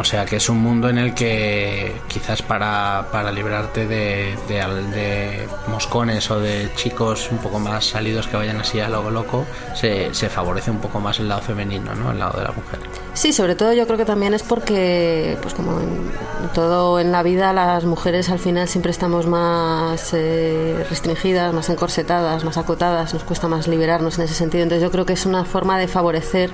O 0.00 0.04
sea 0.04 0.24
que 0.24 0.36
es 0.36 0.48
un 0.48 0.58
mundo 0.58 0.88
en 0.88 0.96
el 0.96 1.12
que 1.12 1.92
quizás 2.06 2.40
para, 2.40 3.08
para 3.10 3.32
librarte 3.32 3.84
de, 3.86 4.36
de, 4.46 5.48
moscones 5.66 6.30
o 6.30 6.38
de 6.38 6.70
chicos 6.76 7.28
un 7.32 7.38
poco 7.38 7.58
más 7.58 7.86
salidos 7.86 8.28
que 8.28 8.36
vayan 8.36 8.60
así 8.60 8.78
a 8.78 8.88
lo 8.88 9.10
loco, 9.10 9.44
se, 9.74 10.12
favorece 10.28 10.70
un 10.70 10.78
poco 10.78 11.00
más 11.00 11.18
el 11.18 11.28
lado 11.28 11.42
femenino, 11.42 11.96
¿no? 11.96 12.12
El 12.12 12.20
lado 12.20 12.38
de 12.38 12.44
la 12.44 12.52
mujer. 12.52 12.78
Sí, 13.14 13.32
sobre 13.32 13.56
todo 13.56 13.72
yo 13.72 13.86
creo 13.86 13.98
que 13.98 14.04
también 14.04 14.34
es 14.34 14.44
porque, 14.44 15.36
pues 15.42 15.52
como 15.54 15.80
en 15.80 16.48
todo 16.54 17.00
en 17.00 17.10
la 17.10 17.24
vida, 17.24 17.52
las 17.52 17.84
mujeres 17.84 18.30
al 18.30 18.38
final 18.38 18.68
siempre 18.68 18.92
estamos 18.92 19.26
más 19.26 20.10
eh, 20.12 20.86
restringidas, 20.88 21.52
más 21.52 21.70
encorsetadas, 21.70 22.44
más 22.44 22.56
acotadas, 22.56 23.14
nos 23.14 23.24
cuesta 23.24 23.48
más 23.48 23.66
liberarnos 23.66 24.16
en 24.18 24.26
ese 24.26 24.34
sentido. 24.34 24.62
Entonces 24.62 24.84
yo 24.84 24.92
creo 24.92 25.06
que 25.06 25.14
es 25.14 25.26
una 25.26 25.44
forma 25.44 25.76
de 25.76 25.88
favorecer 25.88 26.50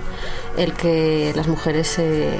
el 0.56 0.72
que 0.72 1.32
las 1.36 1.46
mujeres 1.46 1.88
se, 1.88 2.38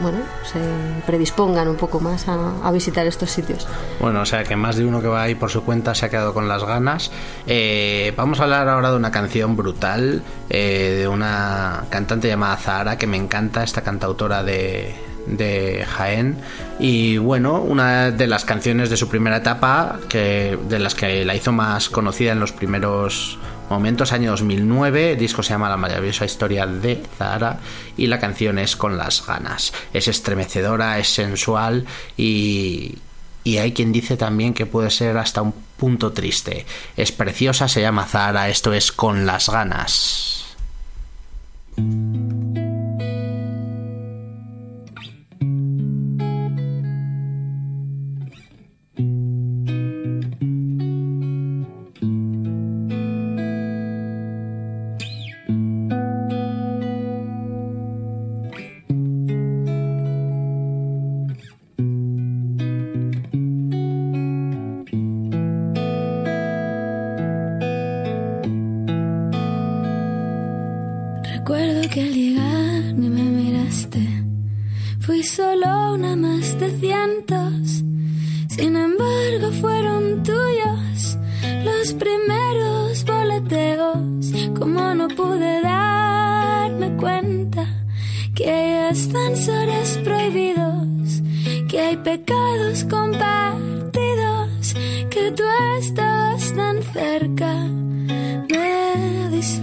bueno, 0.00 0.18
se 0.44 0.58
predispongan 1.06 1.68
un 1.68 1.76
poco 1.76 2.00
más 2.00 2.26
a, 2.28 2.70
visitar 2.72 3.06
estos 3.06 3.30
sitios. 3.30 3.66
Bueno, 4.00 4.22
o 4.22 4.26
sea 4.26 4.42
que 4.44 4.56
más 4.56 4.76
de 4.76 4.84
uno 4.84 5.00
que 5.00 5.06
va 5.06 5.22
ahí 5.22 5.34
por 5.34 5.50
su 5.50 5.64
cuenta 5.64 5.94
se 5.94 6.06
ha 6.06 6.08
quedado 6.08 6.34
con 6.34 6.48
las 6.48 6.64
ganas. 6.64 7.10
Eh, 7.46 8.12
vamos 8.16 8.40
a 8.40 8.44
hablar 8.44 8.68
ahora 8.68 8.90
de 8.90 8.96
una 8.96 9.10
canción 9.10 9.56
brutal 9.56 10.22
eh, 10.50 10.96
de 10.98 11.08
una 11.08 11.84
cantante 11.90 12.28
llamada 12.28 12.56
Zahara 12.56 12.98
que 12.98 13.06
me 13.06 13.16
encanta, 13.16 13.62
esta 13.62 13.82
cantautora 13.82 14.42
de, 14.42 14.94
de 15.26 15.84
Jaén. 15.88 16.38
Y 16.78 17.18
bueno, 17.18 17.60
una 17.60 18.10
de 18.10 18.26
las 18.26 18.44
canciones 18.44 18.90
de 18.90 18.96
su 18.96 19.08
primera 19.08 19.36
etapa, 19.36 19.98
que, 20.08 20.58
de 20.68 20.78
las 20.78 20.94
que 20.94 21.24
la 21.24 21.34
hizo 21.34 21.52
más 21.52 21.88
conocida 21.88 22.32
en 22.32 22.40
los 22.40 22.52
primeros 22.52 23.38
momentos, 23.74 24.12
año 24.12 24.30
2009. 24.30 25.12
El 25.12 25.18
disco 25.18 25.42
se 25.42 25.50
llama 25.50 25.68
La 25.68 25.76
maravillosa 25.76 26.24
historia 26.24 26.64
de 26.66 27.02
Zahara 27.18 27.58
y 27.96 28.06
la 28.06 28.20
canción 28.20 28.58
es 28.58 28.76
Con 28.76 28.96
las 28.96 29.26
ganas. 29.26 29.72
Es 29.92 30.06
estremecedora, 30.06 30.98
es 30.98 31.08
sensual 31.08 31.84
y, 32.16 32.98
y 33.42 33.58
hay 33.58 33.72
quien 33.72 33.92
dice 33.92 34.16
también 34.16 34.54
que 34.54 34.66
puede 34.66 34.90
ser 34.90 35.18
hasta 35.18 35.42
un 35.42 35.52
punto 35.76 36.12
triste. 36.12 36.64
Es 36.96 37.10
preciosa, 37.10 37.66
se 37.66 37.80
llama 37.80 38.06
Zahara, 38.06 38.48
esto 38.48 38.72
es 38.72 38.92
Con 38.92 39.26
las 39.26 39.48
ganas. 39.48 40.56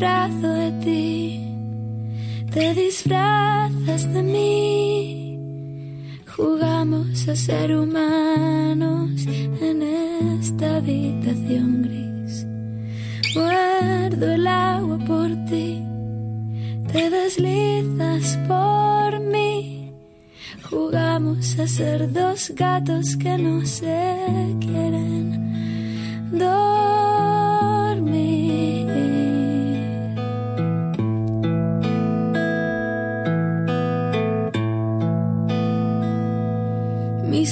De 0.01 0.71
ti, 0.83 1.39
te 2.51 2.73
disfrazas 2.73 4.11
de 4.11 4.23
mí. 4.23 6.19
Jugamos 6.35 7.27
a 7.27 7.35
ser 7.35 7.77
humanos 7.77 9.27
en 9.27 9.83
esta 10.39 10.77
habitación 10.77 11.83
gris. 11.83 12.47
Muerdo 13.35 14.31
el 14.31 14.47
agua 14.47 14.97
por 15.05 15.29
ti, 15.45 15.83
te 16.91 17.09
deslizas 17.11 18.39
por 18.47 19.19
mí. 19.19 19.93
Jugamos 20.67 21.59
a 21.59 21.67
ser 21.67 22.11
dos 22.11 22.51
gatos 22.55 23.15
que 23.17 23.37
no 23.37 23.63
se 23.67 24.57
quieren. 24.59 25.11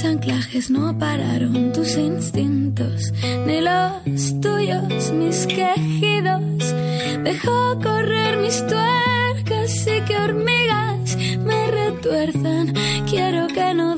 Anclajes 0.04 0.70
no 0.70 0.98
pararon 0.98 1.72
tus 1.72 1.96
instintos, 1.96 3.12
ni 3.46 3.60
los 3.60 4.40
tuyos, 4.40 5.10
mis 5.12 5.46
quejidos. 5.46 6.74
Dejó 7.22 7.78
correr 7.82 8.38
mis 8.38 8.66
tuercas 8.66 9.86
y 9.86 10.00
que 10.06 10.16
hormigas 10.16 11.16
me 11.44 11.70
retuerzan. 11.70 12.72
Quiero 13.10 13.46
que 13.48 13.74
no 13.74 13.96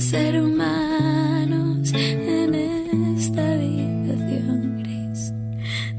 Ser 0.00 0.40
humanos 0.40 1.92
en 1.92 2.54
esta 2.54 3.52
habitación 3.52 4.78
gris. 4.78 5.32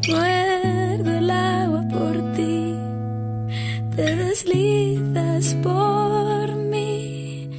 Muerdo 0.08 1.18
el 1.18 1.30
agua 1.30 1.86
por 1.90 2.32
ti, 2.32 2.76
te 3.98 4.16
deslizas 4.16 5.54
por 5.56 6.56
mí. 6.56 7.50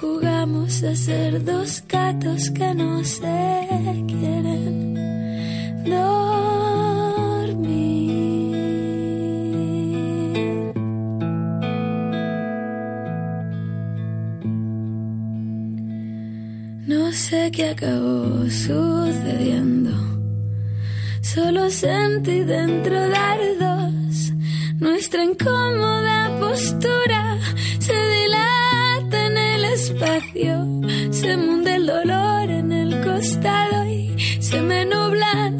Jugamos 0.00 0.82
a 0.82 0.96
ser 0.96 1.44
dos 1.44 1.84
gatos 1.86 2.50
que 2.50 2.74
no 2.74 3.04
se 3.04 4.04
quieren 4.08 4.43
sé 17.34 17.50
qué 17.50 17.70
acabó 17.70 18.48
sucediendo. 18.48 19.92
Solo 21.20 21.62
sentí 21.68 22.38
dentro 22.56 22.96
dardos. 23.18 24.32
Nuestra 24.78 25.20
incómoda 25.30 26.18
postura 26.38 27.22
se 27.86 27.96
dilata 28.14 29.18
en 29.28 29.36
el 29.52 29.64
espacio. 29.76 30.54
Se 31.10 31.36
munde 31.36 31.70
el 31.80 31.86
dolor 31.86 32.46
en 32.60 32.70
el 32.82 32.90
costado 33.08 33.78
y 33.98 34.02
se 34.48 34.60
me 34.60 34.80
nublan 34.92 35.52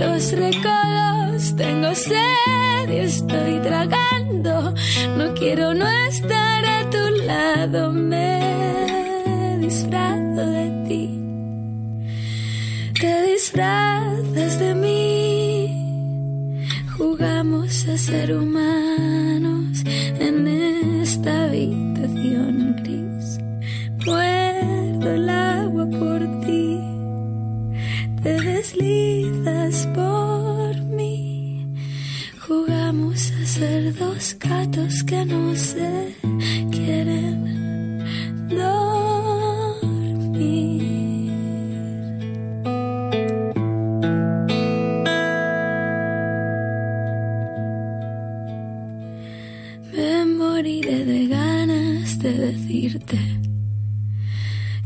los 0.00 0.20
recodos. 0.44 1.56
Tengo 1.56 1.94
sed 1.94 2.86
y 2.96 2.98
estoy 3.12 3.54
tragando. 3.68 4.74
No 5.18 5.26
quiero 5.40 5.72
no 5.72 5.88
estar 6.10 6.60
a 6.76 6.78
tu 6.94 7.04
lado, 7.30 7.92
me 7.92 8.53
disfrazas 13.54 14.58
de 14.58 14.74
mí. 14.74 16.66
Jugamos 16.98 17.88
a 17.88 17.96
ser 17.96 18.36
humanos 18.36 19.84
en 20.18 20.48
esta 21.00 21.44
habitación 21.44 22.76
gris. 22.82 23.38
Muerdo 24.04 25.14
el 25.14 25.28
agua 25.28 25.88
por 25.88 26.20
ti. 26.40 26.80
Te 28.22 28.40
deslizas 28.40 29.86
por 29.94 30.76
mí. 30.84 31.66
Jugamos 32.46 33.30
a 33.30 33.46
ser 33.46 33.94
dos 33.96 34.36
gatos 34.38 35.04
que 35.04 35.24
no 35.24 35.43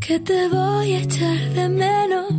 que 0.09 0.19
te 0.21 0.49
voy 0.49 0.95
a 0.95 1.01
echar 1.01 1.39
de 1.51 1.69
menos 1.69 2.31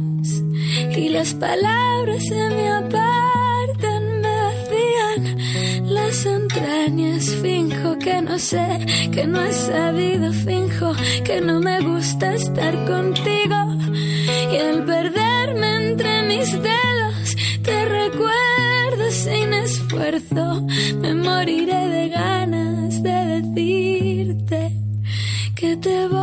y 0.98 1.10
las 1.10 1.36
palabras 1.36 2.24
se 2.26 2.50
me 2.50 2.68
apartan, 2.68 4.22
me 4.22 4.36
vacían 4.48 5.94
las 5.94 6.26
entrañas. 6.26 7.26
Finjo 7.44 8.00
que 8.00 8.24
no 8.24 8.40
sé, 8.40 8.68
que 9.12 9.28
no 9.28 9.40
he 9.44 9.54
sabido, 9.54 10.34
finjo 10.34 10.94
que 11.24 11.42
no 11.42 11.60
me 11.60 11.80
gusta 11.82 12.34
estar 12.34 12.74
contigo 12.86 13.60
y 14.52 14.58
al 14.58 14.84
perderme 14.86 15.90
entre 15.90 16.24
mis 16.24 16.52
dedos 16.52 17.36
te 17.62 17.86
recuerdo 17.86 19.12
sin 19.12 19.54
esfuerzo. 19.54 20.66
Me 21.02 21.14
moriré 21.14 21.88
de 21.88 22.10
ganas 22.10 23.04
de 23.04 23.42
decirte 23.42 24.72
que 25.56 25.78
te 25.78 26.08
voy 26.08 26.19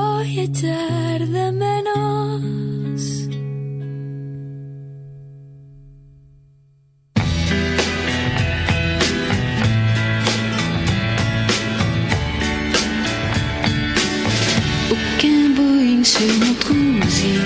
Aucun 14.90 15.54
Boeing 15.54 16.02
sur 16.02 16.20
mon 16.40 16.54
transit. 16.54 17.40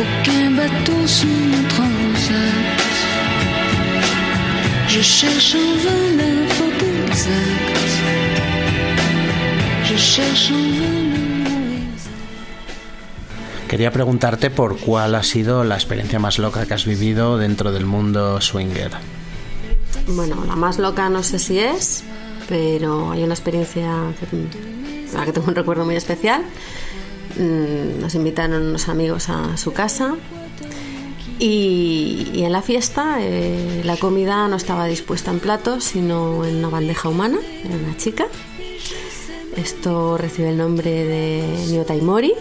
Aucun 0.00 0.50
bateau 0.56 1.06
sur 1.06 1.28
mon 1.28 1.68
transat. 1.68 2.90
Je 4.88 5.00
cherche 5.00 5.54
en 5.54 5.76
vain 5.84 6.21
Quería 13.68 13.90
preguntarte 13.90 14.50
por 14.50 14.78
cuál 14.78 15.14
ha 15.14 15.22
sido 15.22 15.64
la 15.64 15.76
experiencia 15.76 16.18
más 16.18 16.38
loca 16.38 16.66
que 16.66 16.74
has 16.74 16.84
vivido 16.84 17.38
dentro 17.38 17.72
del 17.72 17.86
mundo 17.86 18.40
swinger. 18.40 18.90
Bueno, 20.08 20.44
la 20.46 20.56
más 20.56 20.78
loca 20.78 21.08
no 21.08 21.22
sé 21.22 21.38
si 21.38 21.58
es, 21.60 22.02
pero 22.48 23.12
hay 23.12 23.22
una 23.22 23.34
experiencia 23.34 24.08
a 24.08 25.18
la 25.18 25.24
que 25.24 25.32
tengo 25.32 25.46
un 25.48 25.54
recuerdo 25.54 25.84
muy 25.84 25.96
especial. 25.96 26.42
Mm, 27.38 28.00
Nos 28.00 28.14
invitaron 28.14 28.62
unos 28.62 28.88
amigos 28.88 29.28
a 29.28 29.56
su 29.56 29.72
casa 29.72 30.16
y, 31.38 32.42
en 32.44 32.52
la 32.52 32.62
fiesta 32.62 33.16
eh, 33.20 33.82
la 33.84 33.96
comida 33.96 34.48
no 34.48 34.56
estaba 34.56 34.86
dispuesta 34.86 35.30
en 35.30 35.40
platos, 35.40 35.84
sino 35.84 36.44
en 36.44 36.56
una 36.56 36.68
bandeja 36.68 37.08
humana, 37.08 37.38
era 37.64 37.74
una 37.74 37.96
chica. 37.96 38.26
Esto 39.56 40.16
recibe 40.18 40.50
el 40.50 40.56
nombre 40.56 40.90
de 41.04 41.66
Nyotaimori. 41.70 42.32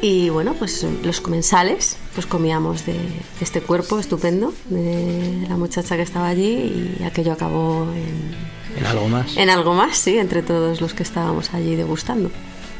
Y 0.00 0.28
bueno, 0.28 0.54
pues 0.54 0.86
los 1.02 1.20
comensales, 1.20 1.96
pues 2.14 2.24
comíamos 2.26 2.86
de, 2.86 2.92
de 2.92 3.00
este 3.40 3.60
cuerpo 3.60 3.98
estupendo 3.98 4.54
de 4.70 5.44
la 5.48 5.56
muchacha 5.56 5.96
que 5.96 6.02
estaba 6.02 6.28
allí 6.28 6.96
y 7.00 7.02
aquello 7.02 7.32
acabó 7.32 7.88
en, 7.92 8.78
¿En 8.78 8.86
algo 8.86 9.08
más? 9.08 9.36
en 9.36 9.50
algo 9.50 9.74
más, 9.74 9.96
sí, 9.98 10.16
entre 10.16 10.42
todos 10.42 10.80
los 10.80 10.94
que 10.94 11.02
estábamos 11.02 11.52
allí 11.52 11.74
degustando. 11.74 12.30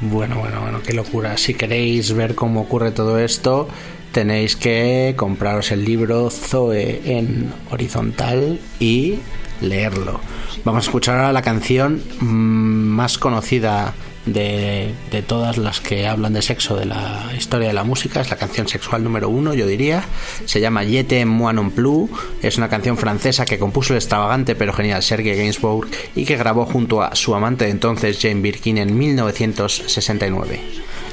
Bueno, 0.00 0.38
bueno, 0.38 0.60
bueno, 0.60 0.80
qué 0.80 0.92
locura. 0.92 1.36
Si 1.38 1.54
queréis 1.54 2.12
ver 2.12 2.36
cómo 2.36 2.60
ocurre 2.60 2.92
todo 2.92 3.18
esto, 3.18 3.66
tenéis 4.12 4.54
que 4.54 5.14
compraros 5.16 5.72
el 5.72 5.84
libro 5.84 6.30
Zoe 6.30 7.00
en 7.04 7.52
horizontal 7.72 8.60
y 8.78 9.16
leerlo. 9.60 10.20
Vamos 10.64 10.84
a 10.84 10.86
escuchar 10.88 11.16
ahora 11.16 11.32
la 11.32 11.42
canción 11.42 12.02
mm, 12.20 12.24
más 12.24 13.18
conocida 13.18 13.94
de, 14.32 14.94
de 15.10 15.22
todas 15.22 15.56
las 15.58 15.80
que 15.80 16.06
hablan 16.06 16.32
de 16.32 16.42
sexo 16.42 16.76
de 16.76 16.86
la 16.86 17.30
historia 17.36 17.68
de 17.68 17.74
la 17.74 17.84
música. 17.84 18.20
Es 18.20 18.30
la 18.30 18.36
canción 18.36 18.68
sexual 18.68 19.02
número 19.02 19.28
uno, 19.28 19.54
yo 19.54 19.66
diría. 19.66 20.04
Se 20.44 20.60
llama 20.60 20.84
Yete 20.84 21.24
Moi 21.24 21.52
non 21.52 21.70
plus. 21.70 22.10
Es 22.42 22.58
una 22.58 22.68
canción 22.68 22.96
francesa 22.96 23.44
que 23.44 23.58
compuso 23.58 23.92
el 23.92 23.98
extravagante 23.98 24.54
pero 24.54 24.72
genial 24.72 25.02
Sergei 25.02 25.36
Gainsbourg 25.36 25.88
y 26.14 26.24
que 26.24 26.36
grabó 26.36 26.66
junto 26.66 27.02
a 27.02 27.14
su 27.14 27.34
amante 27.34 27.64
de 27.64 27.70
entonces 27.70 28.18
Jane 28.20 28.40
Birkin 28.40 28.78
en 28.78 28.96
1969. 28.96 30.60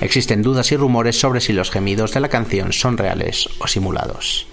Existen 0.02 0.42
dudas 0.42 0.72
y 0.72 0.78
rumores 0.78 1.18
sobre 1.20 1.40
si 1.40 1.54
los 1.54 1.72
gemidos 1.72 2.14
de 2.14 2.20
la 2.20 2.30
canción 2.30 2.74
son 2.74 2.98
reales 2.98 3.48
o 3.60 3.68
simulados. 3.68 4.48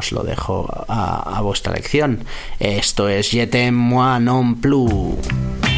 Os 0.00 0.12
lo 0.12 0.22
dejo 0.24 0.66
a, 0.88 1.36
a 1.36 1.42
vuestra 1.42 1.74
elección. 1.74 2.24
Esto 2.58 3.10
es 3.10 3.32
Yete 3.32 3.68
Moi 3.70 4.16
non 4.16 4.56
plus. 4.56 5.69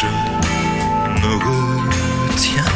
Je 0.00 0.06
me 1.20 1.38
retiens. 2.28 2.69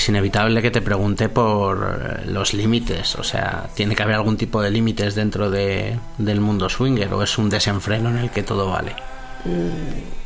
Es 0.00 0.08
inevitable 0.08 0.62
que 0.62 0.70
te 0.70 0.80
pregunte 0.80 1.28
por 1.28 2.22
eh, 2.24 2.24
los 2.24 2.54
límites, 2.54 3.16
o 3.16 3.22
sea, 3.22 3.68
¿tiene 3.74 3.94
que 3.94 4.02
haber 4.02 4.14
algún 4.14 4.38
tipo 4.38 4.62
de 4.62 4.70
límites 4.70 5.14
dentro 5.14 5.50
de, 5.50 5.98
del 6.16 6.40
mundo 6.40 6.70
swinger 6.70 7.12
o 7.12 7.22
es 7.22 7.36
un 7.36 7.50
desenfreno 7.50 8.08
en 8.08 8.16
el 8.16 8.30
que 8.30 8.42
todo 8.42 8.70
vale? 8.70 8.94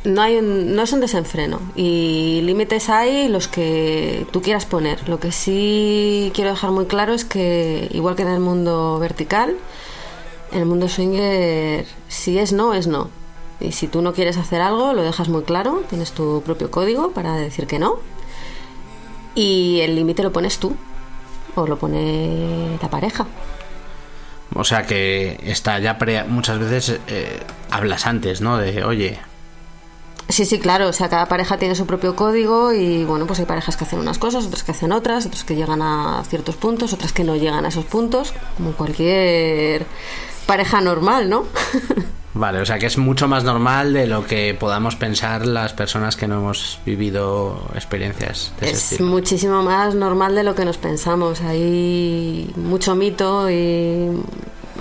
No, 0.05 0.21
hay 0.21 0.37
un- 0.37 0.75
no 0.77 0.81
es 0.83 0.93
un 0.93 1.01
desenfreno 1.01 1.59
y 1.75 2.39
límites 2.45 2.87
hay 2.89 3.27
los 3.27 3.49
que 3.49 4.25
tú 4.31 4.41
quieras 4.41 4.65
poner. 4.65 5.09
Lo 5.09 5.19
que 5.19 5.33
sí 5.33 6.31
quiero 6.33 6.51
dejar 6.51 6.71
muy 6.71 6.85
claro 6.85 7.13
es 7.13 7.25
que, 7.25 7.89
igual 7.91 8.15
que 8.15 8.21
en 8.21 8.29
el 8.29 8.39
mundo 8.39 8.97
vertical, 8.99 9.57
en 10.53 10.59
el 10.59 10.65
mundo 10.65 10.87
swinger, 10.87 11.85
si 12.07 12.39
es 12.39 12.53
no, 12.53 12.73
es 12.73 12.87
no. 12.87 13.09
Y 13.59 13.73
si 13.73 13.87
tú 13.89 14.01
no 14.01 14.13
quieres 14.13 14.37
hacer 14.37 14.61
algo, 14.61 14.93
lo 14.93 15.03
dejas 15.03 15.27
muy 15.27 15.43
claro, 15.43 15.83
tienes 15.89 16.13
tu 16.13 16.41
propio 16.45 16.71
código 16.71 17.11
para 17.11 17.35
decir 17.35 17.67
que 17.67 17.77
no. 17.77 17.99
Y 19.35 19.81
el 19.81 19.95
límite 19.95 20.23
lo 20.23 20.31
pones 20.31 20.57
tú 20.59 20.75
o 21.55 21.67
lo 21.67 21.77
pone 21.77 22.77
la 22.81 22.89
pareja. 22.89 23.27
O 24.53 24.63
sea 24.63 24.83
que 24.85 25.39
está 25.43 25.79
ya 25.79 25.97
pre- 25.97 26.23
muchas 26.23 26.59
veces 26.59 26.99
eh, 27.07 27.41
hablas 27.69 28.05
antes, 28.05 28.41
¿no? 28.41 28.57
De, 28.57 28.83
oye, 28.83 29.19
Sí, 30.27 30.43
sí, 30.45 30.57
claro. 30.59 30.87
O 30.87 30.93
sea, 30.93 31.07
cada 31.07 31.27
pareja 31.27 31.57
tiene 31.57 31.75
su 31.75 31.85
propio 31.85 32.15
código 32.15 32.73
y 32.73 33.03
bueno, 33.05 33.27
pues 33.27 33.39
hay 33.39 33.45
parejas 33.45 33.77
que 33.77 33.83
hacen 33.83 33.99
unas 33.99 34.17
cosas, 34.17 34.45
otras 34.45 34.63
que 34.63 34.71
hacen 34.71 34.91
otras, 34.91 35.25
otras 35.27 35.43
que 35.43 35.55
llegan 35.55 35.83
a 35.83 36.23
ciertos 36.27 36.55
puntos, 36.55 36.93
otras 36.93 37.13
que 37.13 37.23
no 37.23 37.35
llegan 37.35 37.63
a 37.63 37.67
esos 37.67 37.85
puntos, 37.85 38.33
como 38.57 38.71
cualquier 38.71 39.85
pareja 40.47 40.81
normal, 40.81 41.29
¿no? 41.29 41.45
vale, 42.35 42.61
o 42.61 42.65
sea 42.65 42.77
que 42.77 42.85
es 42.85 42.97
mucho 42.97 43.27
más 43.27 43.43
normal 43.43 43.93
de 43.93 44.05
lo 44.05 44.25
que 44.25 44.53
podamos 44.53 44.95
pensar 44.95 45.47
las 45.47 45.73
personas 45.73 46.15
que 46.15 46.27
no 46.27 46.35
hemos 46.35 46.79
vivido 46.85 47.67
experiencias 47.73 48.53
de 48.59 48.69
es 48.69 49.01
muchísimo 49.01 49.63
más 49.63 49.95
normal 49.95 50.35
de 50.35 50.43
lo 50.43 50.53
que 50.53 50.65
nos 50.65 50.77
pensamos. 50.77 51.41
Hay 51.41 52.51
mucho 52.55 52.95
mito 52.95 53.49
y 53.49 54.11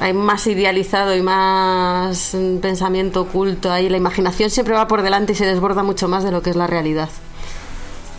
hay 0.01 0.13
más 0.13 0.47
idealizado 0.47 1.17
y 1.17 1.23
más 1.23 2.37
pensamiento 2.61 3.23
oculto. 3.23 3.71
Ahí 3.71 3.89
la 3.89 3.97
imaginación 3.97 4.51
siempre 4.51 4.75
va 4.75 4.87
por 4.87 5.03
delante 5.03 5.33
y 5.33 5.37
se 5.37 5.47
desborda 5.47 5.83
mucho 5.83 6.09
más 6.09 6.25
de 6.25 6.33
lo 6.33 6.43
que 6.43 6.51
es 6.51 6.57
la 6.57 6.67
realidad. 6.67 7.09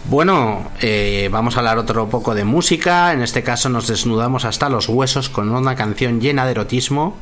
Bueno, 0.07 0.69
eh, 0.81 1.29
vamos 1.31 1.55
a 1.55 1.59
hablar 1.59 1.79
otro 1.79 2.07
poco 2.09 2.35
de 2.35 2.43
música. 2.43 3.11
En 3.11 3.23
este 3.23 3.41
caso 3.41 3.69
nos 3.69 3.87
desnudamos 3.87 4.45
hasta 4.45 4.69
los 4.69 4.87
huesos 4.87 5.29
con 5.29 5.49
una 5.49 5.75
canción 5.75 6.21
llena 6.21 6.45
de 6.45 6.51
erotismo 6.51 7.17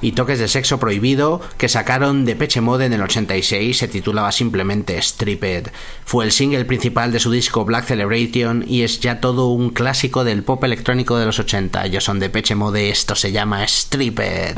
y 0.00 0.12
toques 0.12 0.38
de 0.38 0.48
sexo 0.48 0.78
prohibido 0.78 1.40
que 1.58 1.68
sacaron 1.68 2.24
de 2.24 2.36
Peche 2.36 2.60
Mode 2.60 2.86
en 2.86 2.92
el 2.92 3.02
86. 3.02 3.78
Se 3.78 3.88
titulaba 3.88 4.32
simplemente 4.32 5.00
Stripped. 5.00 5.70
Fue 6.04 6.24
el 6.24 6.32
single 6.32 6.64
principal 6.64 7.12
de 7.12 7.20
su 7.20 7.30
disco 7.30 7.64
Black 7.64 7.86
Celebration 7.86 8.64
y 8.66 8.82
es 8.82 9.00
ya 9.00 9.20
todo 9.20 9.48
un 9.48 9.70
clásico 9.70 10.24
del 10.24 10.42
pop 10.42 10.62
electrónico 10.64 11.18
de 11.18 11.26
los 11.26 11.38
80. 11.38 11.86
Ellos 11.86 12.04
son 12.04 12.18
de 12.18 12.30
Peche 12.30 12.54
Mode, 12.54 12.90
esto 12.90 13.14
se 13.14 13.32
llama 13.32 13.66
Stripped. 13.66 14.56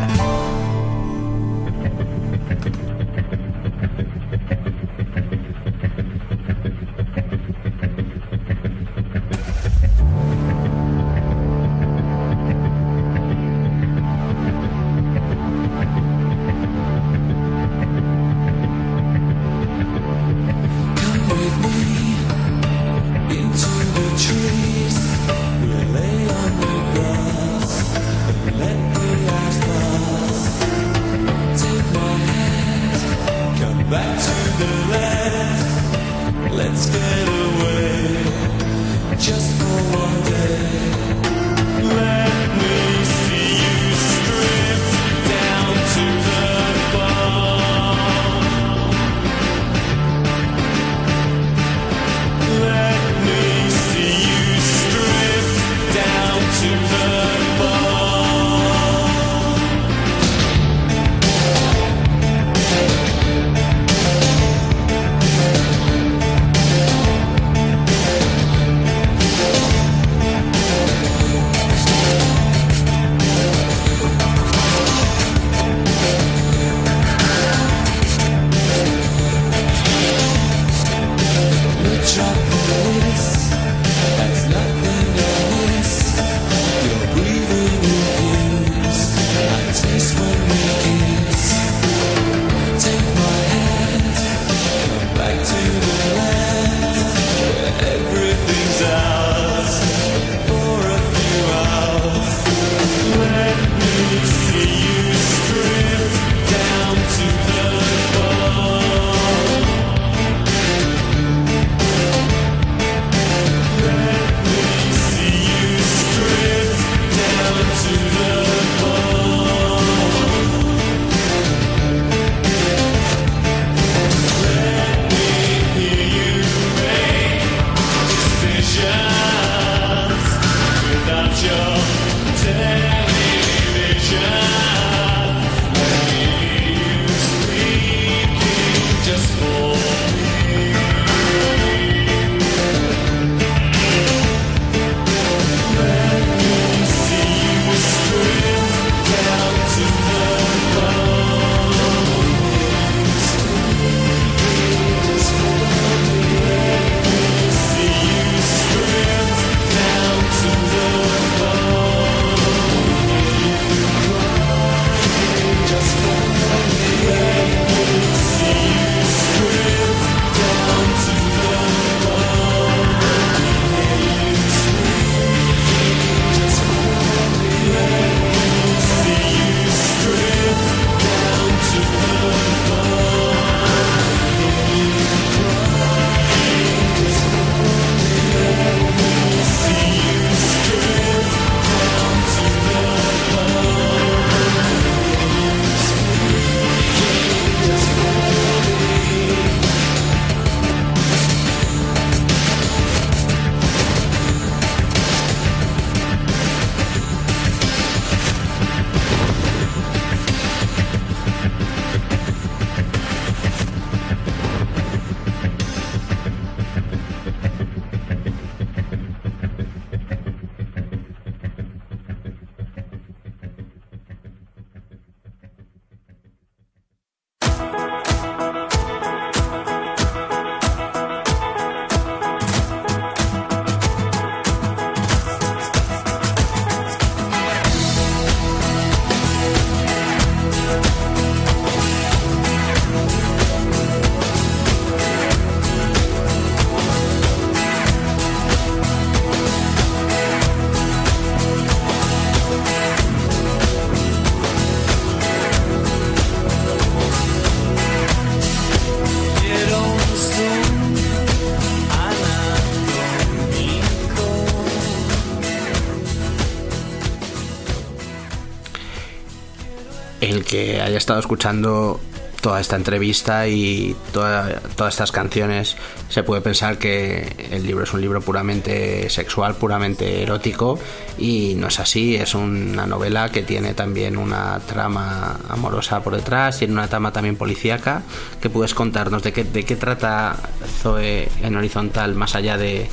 Que 270.52 270.82
haya 270.82 270.98
estado 270.98 271.18
escuchando 271.18 271.98
toda 272.42 272.60
esta 272.60 272.76
entrevista 272.76 273.48
y 273.48 273.96
toda- 274.12 274.60
todas 274.76 274.92
estas 274.92 275.10
canciones 275.12 275.76
se 276.10 276.22
puede 276.24 276.42
pensar 276.42 276.76
que 276.76 277.34
el 277.50 277.66
libro 277.66 277.84
es 277.84 277.92
un 277.94 278.02
libro 278.02 278.20
puramente 278.20 279.08
sexual, 279.08 279.54
puramente 279.54 280.22
erótico 280.22 280.78
y 281.16 281.54
no 281.56 281.68
es 281.68 281.80
así, 281.80 282.16
es 282.16 282.34
una 282.34 282.84
novela 282.84 283.30
que 283.30 283.42
tiene 283.42 283.72
también 283.72 284.18
una 284.18 284.60
trama 284.66 285.38
amorosa 285.48 286.02
por 286.02 286.14
detrás, 286.16 286.58
tiene 286.58 286.74
una 286.74 286.88
trama 286.88 287.12
también 287.12 287.36
policíaca. 287.36 288.02
Que 288.42 288.50
puedes 288.50 288.74
contarnos 288.74 289.22
de 289.22 289.32
qué, 289.32 289.44
de 289.44 289.64
qué 289.64 289.76
trata 289.76 290.36
Zoe 290.82 291.28
en 291.42 291.56
horizontal 291.56 292.14
más 292.14 292.34
allá 292.34 292.58
de, 292.58 292.90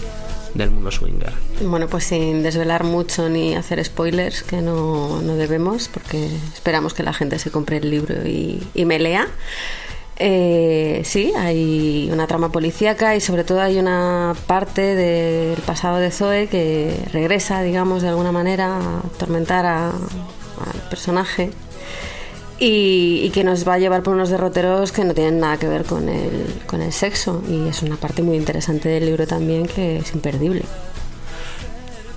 del 0.53 0.71
mundo 0.71 0.91
swinger. 0.91 1.33
Bueno, 1.61 1.87
pues 1.87 2.05
sin 2.05 2.43
desvelar 2.43 2.83
mucho 2.83 3.29
ni 3.29 3.55
hacer 3.55 3.83
spoilers, 3.83 4.43
que 4.43 4.61
no, 4.61 5.21
no 5.21 5.35
debemos, 5.35 5.89
porque 5.89 6.27
esperamos 6.53 6.93
que 6.93 7.03
la 7.03 7.13
gente 7.13 7.39
se 7.39 7.51
compre 7.51 7.77
el 7.77 7.89
libro 7.89 8.27
y, 8.27 8.61
y 8.73 8.85
me 8.85 8.99
lea. 8.99 9.27
Eh, 10.21 11.01
sí, 11.05 11.31
hay 11.37 12.09
una 12.11 12.27
trama 12.27 12.51
policíaca 12.51 13.15
y 13.15 13.21
sobre 13.21 13.45
todo 13.45 13.61
hay 13.61 13.79
una 13.79 14.35
parte 14.47 14.95
del 14.95 15.61
pasado 15.61 15.97
de 15.97 16.11
Zoe 16.11 16.47
que 16.47 16.93
regresa, 17.13 17.61
digamos, 17.61 18.01
de 18.01 18.09
alguna 18.09 18.33
manera 18.33 18.75
a 18.75 18.97
atormentar 18.99 19.65
al 19.65 19.93
personaje 20.89 21.51
y, 22.59 23.21
y 23.23 23.29
que 23.31 23.43
nos 23.43 23.67
va 23.67 23.75
a 23.75 23.79
llevar 23.79 24.03
por 24.03 24.13
unos 24.13 24.29
derroteros 24.29 24.91
que 24.91 25.03
no 25.03 25.13
tienen 25.13 25.39
nada 25.39 25.57
que 25.57 25.67
ver 25.67 25.85
con 25.85 26.09
el, 26.09 26.61
con 26.65 26.81
el 26.81 26.91
sexo 26.91 27.41
y 27.49 27.67
es 27.67 27.81
una 27.81 27.95
parte 27.95 28.21
muy 28.21 28.37
interesante 28.37 28.89
del 28.89 29.05
libro 29.05 29.25
también 29.25 29.65
que 29.65 29.97
es 29.97 30.13
imperdible. 30.13 30.63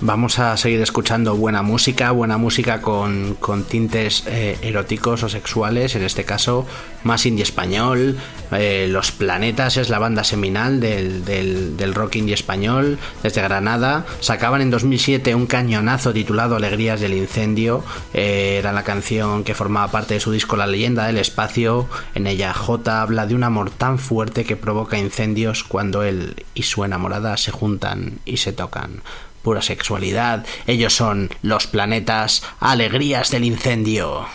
Vamos 0.05 0.41
a 0.41 0.57
seguir 0.57 0.81
escuchando 0.81 1.37
buena 1.37 1.63
música, 1.63 2.11
buena 2.11 2.37
música 2.37 2.83
con, 2.83 3.37
con 3.39 3.63
tintes 3.63 4.25
eh, 4.27 4.59
eróticos 4.61 5.23
o 5.23 5.29
sexuales, 5.29 5.95
en 5.95 6.03
este 6.03 6.25
caso 6.25 6.67
más 7.05 7.25
indie 7.25 7.45
español. 7.45 8.19
Eh, 8.51 8.89
Los 8.91 9.13
Planetas 9.13 9.77
es 9.77 9.91
la 9.91 10.01
banda 10.01 10.25
seminal 10.25 10.81
del, 10.81 11.25
del, 11.25 11.95
rock 11.95 12.17
indie 12.17 12.35
español 12.35 12.99
desde 13.23 13.43
Granada. 13.43 14.05
Sacaban 14.19 14.61
en 14.61 14.73
2007 14.73 15.37
un 15.37 15.47
cañonazo 15.47 16.13
titulado 16.13 16.57
Alegrías 16.57 17.01
del 17.01 17.15
Incendio. 17.15 17.85
Eh, 18.13 18.57
era 18.59 18.73
la 18.73 18.83
canción 18.83 19.45
que 19.45 19.55
formaba 19.55 19.93
parte 19.93 20.15
de 20.15 20.21
su 20.21 20.33
disco 20.33 20.57
La 20.57 20.67
leyenda 20.67 21.07
del 21.07 21.19
espacio. 21.19 21.87
En 22.17 22.27
ella 22.27 22.53
J 22.53 23.03
habla 23.03 23.29
de 23.29 23.37
un 23.37 23.45
amor 23.45 23.71
tan 23.71 24.01
fuerte 24.01 24.45
que 24.45 24.57
provoca 24.57 24.99
incendios 24.99 25.63
cuando 25.63 26.03
él 26.03 26.45
y 26.55 26.65
su 26.65 26.85
enamorada 26.85 27.37
se 27.37 27.53
juntan 27.53 28.19
y 28.25 28.39
se 28.39 28.53
tocan 28.53 29.01
pura 29.43 29.62
sexualidad. 29.62 30.47
Ellos 30.66 30.95
son 30.95 31.30
los 31.43 31.66
planetas, 31.66 32.43
alegrías 32.61 33.30
del 33.30 33.45
incendio. 33.45 34.26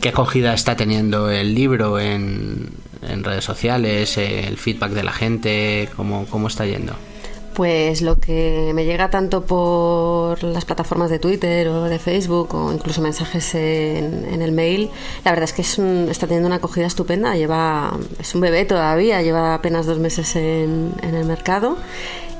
¿Qué 0.00 0.10
acogida 0.10 0.54
está 0.54 0.76
teniendo 0.76 1.30
el 1.30 1.54
libro 1.54 1.98
en, 1.98 2.70
en 3.02 3.24
redes 3.24 3.44
sociales? 3.44 4.16
El 4.18 4.56
feedback 4.56 4.92
de 4.92 5.02
la 5.02 5.12
gente, 5.12 5.88
¿cómo, 5.96 6.26
cómo 6.30 6.48
está 6.48 6.64
yendo? 6.66 6.92
Pues 7.54 8.02
lo 8.02 8.18
que 8.20 8.70
me 8.74 8.84
llega 8.84 9.08
tanto 9.08 9.46
por 9.46 10.42
las 10.44 10.66
plataformas 10.66 11.08
de 11.08 11.18
Twitter 11.18 11.68
o 11.68 11.84
de 11.84 11.98
Facebook 11.98 12.54
o 12.54 12.70
incluso 12.70 13.00
mensajes 13.00 13.54
en, 13.54 14.26
en 14.30 14.42
el 14.42 14.52
mail, 14.52 14.90
la 15.24 15.30
verdad 15.30 15.44
es 15.44 15.54
que 15.54 15.62
es 15.62 15.78
un- 15.78 16.08
está 16.10 16.26
teniendo 16.26 16.46
una 16.48 16.56
acogida 16.56 16.86
estupenda. 16.86 17.34
Lleva, 17.34 17.96
es 18.20 18.34
un 18.34 18.42
bebé 18.42 18.66
todavía, 18.66 19.22
lleva 19.22 19.54
apenas 19.54 19.86
dos 19.86 19.98
meses 19.98 20.36
en, 20.36 20.92
en 21.02 21.14
el 21.14 21.24
mercado. 21.24 21.78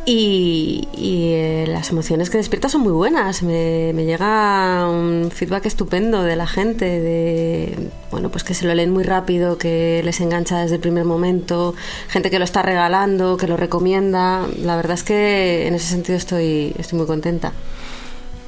Y, 0.09 0.87
eh, 0.97 1.65
las 1.67 1.91
emociones 1.91 2.31
que 2.31 2.39
despierta 2.39 2.69
son 2.69 2.83
muy 2.83 2.93
buenas. 2.93 3.43
Me, 3.43 3.93
me 3.93 4.05
llega 4.05 4.89
un 4.89 5.33
feedback 5.35 5.67
estupendo 5.67 6.23
de 6.23 6.37
la 6.37 6.47
gente, 6.47 6.85
de 6.85 7.91
bueno, 8.13 8.31
pues 8.31 8.45
que 8.45 8.55
se 8.55 8.67
lo 8.67 8.75
leen 8.75 8.93
muy 8.93 9.03
rápido, 9.03 9.59
que 9.59 10.03
les 10.05 10.21
engancha 10.21 10.59
desde 10.59 10.77
el 10.77 10.81
primer 10.81 11.05
momento, 11.05 11.75
gente 12.09 12.31
que 12.31 12.39
lo 12.39 12.45
está 12.45 12.63
regalando, 12.63 13.37
que 13.37 13.49
lo 13.49 13.57
recomienda. 13.57 14.47
La 14.63 14.77
verdad 14.77 14.95
es 14.95 15.03
que 15.03 15.67
en 15.67 15.75
ese 15.75 15.89
sentido 15.89 16.17
estoy, 16.17 16.73
estoy 16.79 16.99
muy 16.99 17.09
contenta. 17.09 17.53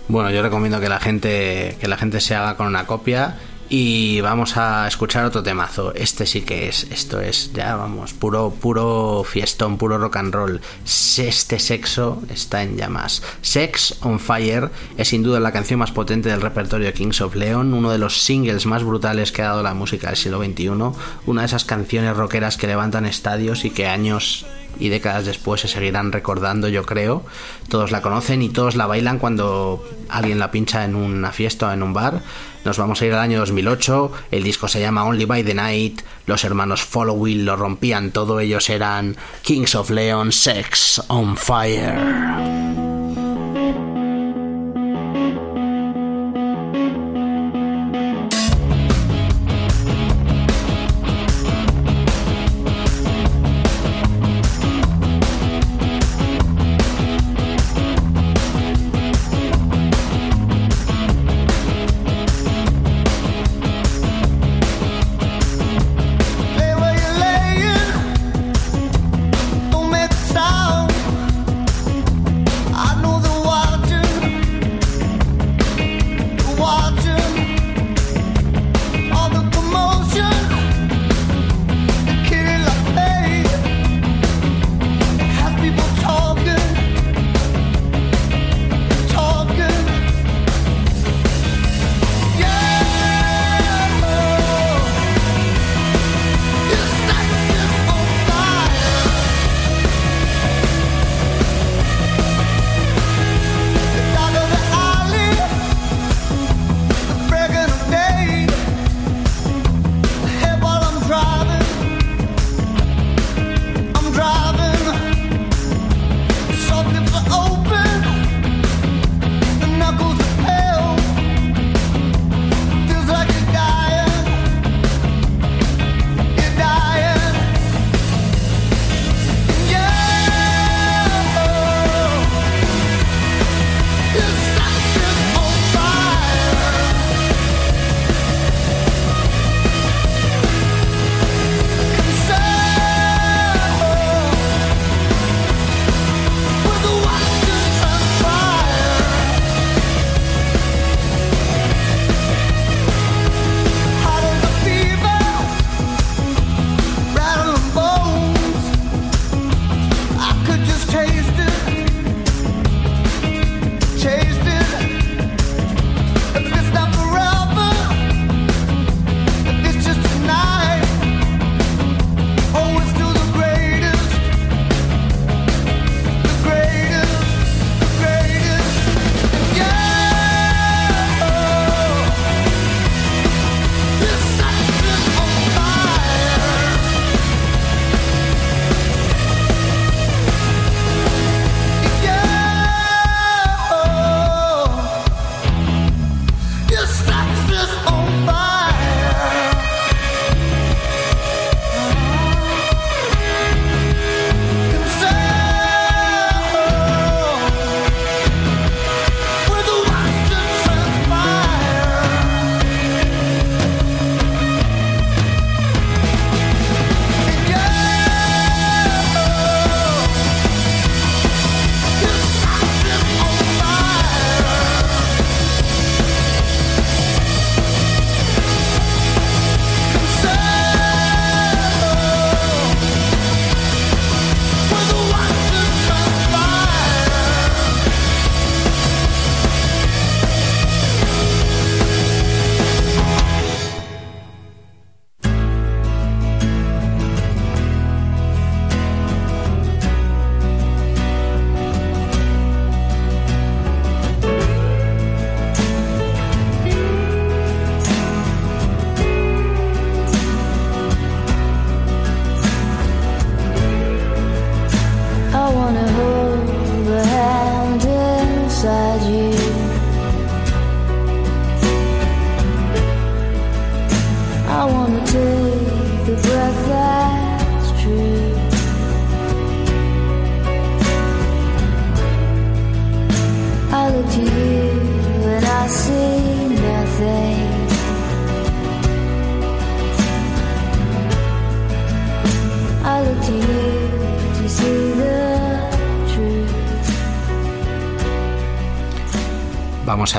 Bueno, 0.06 0.30
yo 0.30 0.42
recomiendo 0.42 0.80
que 0.80 0.88
la 0.88 1.00
gente 1.00 1.76
que 1.80 1.88
la 1.88 1.96
gente 1.96 2.20
se 2.20 2.36
haga 2.36 2.56
con 2.56 2.68
una 2.68 2.86
copia 2.86 3.34
y 3.68 4.20
vamos 4.20 4.56
a 4.56 4.86
escuchar 4.88 5.24
otro 5.24 5.42
temazo. 5.42 5.94
Este 5.94 6.26
sí 6.26 6.42
que 6.42 6.68
es, 6.68 6.84
esto 6.90 7.20
es 7.20 7.52
ya 7.52 7.76
vamos, 7.76 8.12
puro 8.12 8.50
puro 8.50 9.24
fiestón, 9.24 9.76
puro 9.76 9.98
rock 9.98 10.16
and 10.16 10.34
roll. 10.34 10.60
Este 10.84 11.58
sexo 11.58 12.22
está 12.30 12.62
en 12.62 12.76
llamas. 12.76 13.22
Sex 13.42 13.96
on 14.02 14.20
Fire 14.20 14.70
es 14.96 15.08
sin 15.08 15.22
duda 15.22 15.40
la 15.40 15.52
canción 15.52 15.80
más 15.80 15.92
potente 15.92 16.28
del 16.28 16.40
repertorio 16.40 16.92
Kings 16.92 17.20
of 17.20 17.34
Leon, 17.34 17.74
uno 17.74 17.90
de 17.90 17.98
los 17.98 18.22
singles 18.22 18.66
más 18.66 18.82
brutales 18.82 19.32
que 19.32 19.42
ha 19.42 19.48
dado 19.48 19.62
la 19.62 19.74
música 19.74 20.08
del 20.08 20.16
siglo 20.16 20.42
XXI, 20.42 20.68
una 21.26 21.42
de 21.42 21.46
esas 21.46 21.64
canciones 21.64 22.16
rockeras 22.16 22.56
que 22.56 22.66
levantan 22.66 23.06
estadios 23.06 23.64
y 23.64 23.70
que 23.70 23.86
años 23.86 24.46
y 24.78 24.88
décadas 24.88 25.26
después 25.26 25.60
se 25.60 25.68
seguirán 25.68 26.12
recordando, 26.12 26.68
yo 26.68 26.84
creo. 26.84 27.24
Todos 27.68 27.90
la 27.90 28.00
conocen 28.00 28.42
y 28.42 28.48
todos 28.48 28.76
la 28.76 28.86
bailan 28.86 29.18
cuando 29.18 29.84
alguien 30.08 30.38
la 30.38 30.50
pincha 30.50 30.84
en 30.84 30.94
una 30.94 31.32
fiesta 31.32 31.68
o 31.68 31.72
en 31.72 31.82
un 31.82 31.92
bar. 31.92 32.22
Nos 32.68 32.76
vamos 32.76 33.00
a 33.00 33.06
ir 33.06 33.14
al 33.14 33.20
año 33.20 33.38
2008. 33.38 34.12
El 34.30 34.42
disco 34.42 34.68
se 34.68 34.78
llama 34.78 35.02
Only 35.06 35.24
by 35.24 35.42
the 35.42 35.54
Night. 35.54 36.02
Los 36.26 36.44
hermanos 36.44 36.82
Following 36.82 37.46
lo 37.46 37.56
rompían 37.56 38.10
todo. 38.10 38.40
Ellos 38.40 38.68
eran 38.68 39.16
Kings 39.40 39.74
of 39.74 39.88
Leon, 39.88 40.32
Sex 40.32 41.02
on 41.08 41.38
Fire. 41.38 42.87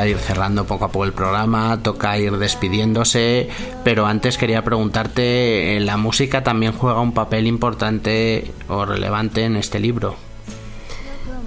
Ir 0.07 0.17
cerrando 0.17 0.65
poco 0.65 0.85
a 0.85 0.87
poco 0.89 1.05
el 1.05 1.13
programa, 1.13 1.81
toca 1.81 2.17
ir 2.17 2.37
despidiéndose, 2.37 3.49
pero 3.83 4.05
antes 4.05 4.37
quería 4.37 4.63
preguntarte, 4.63 5.79
¿la 5.81 5.97
música 5.97 6.43
también 6.43 6.73
juega 6.73 6.99
un 6.99 7.13
papel 7.13 7.47
importante 7.47 8.51
o 8.67 8.85
relevante 8.85 9.43
en 9.43 9.55
este 9.55 9.79
libro? 9.79 10.15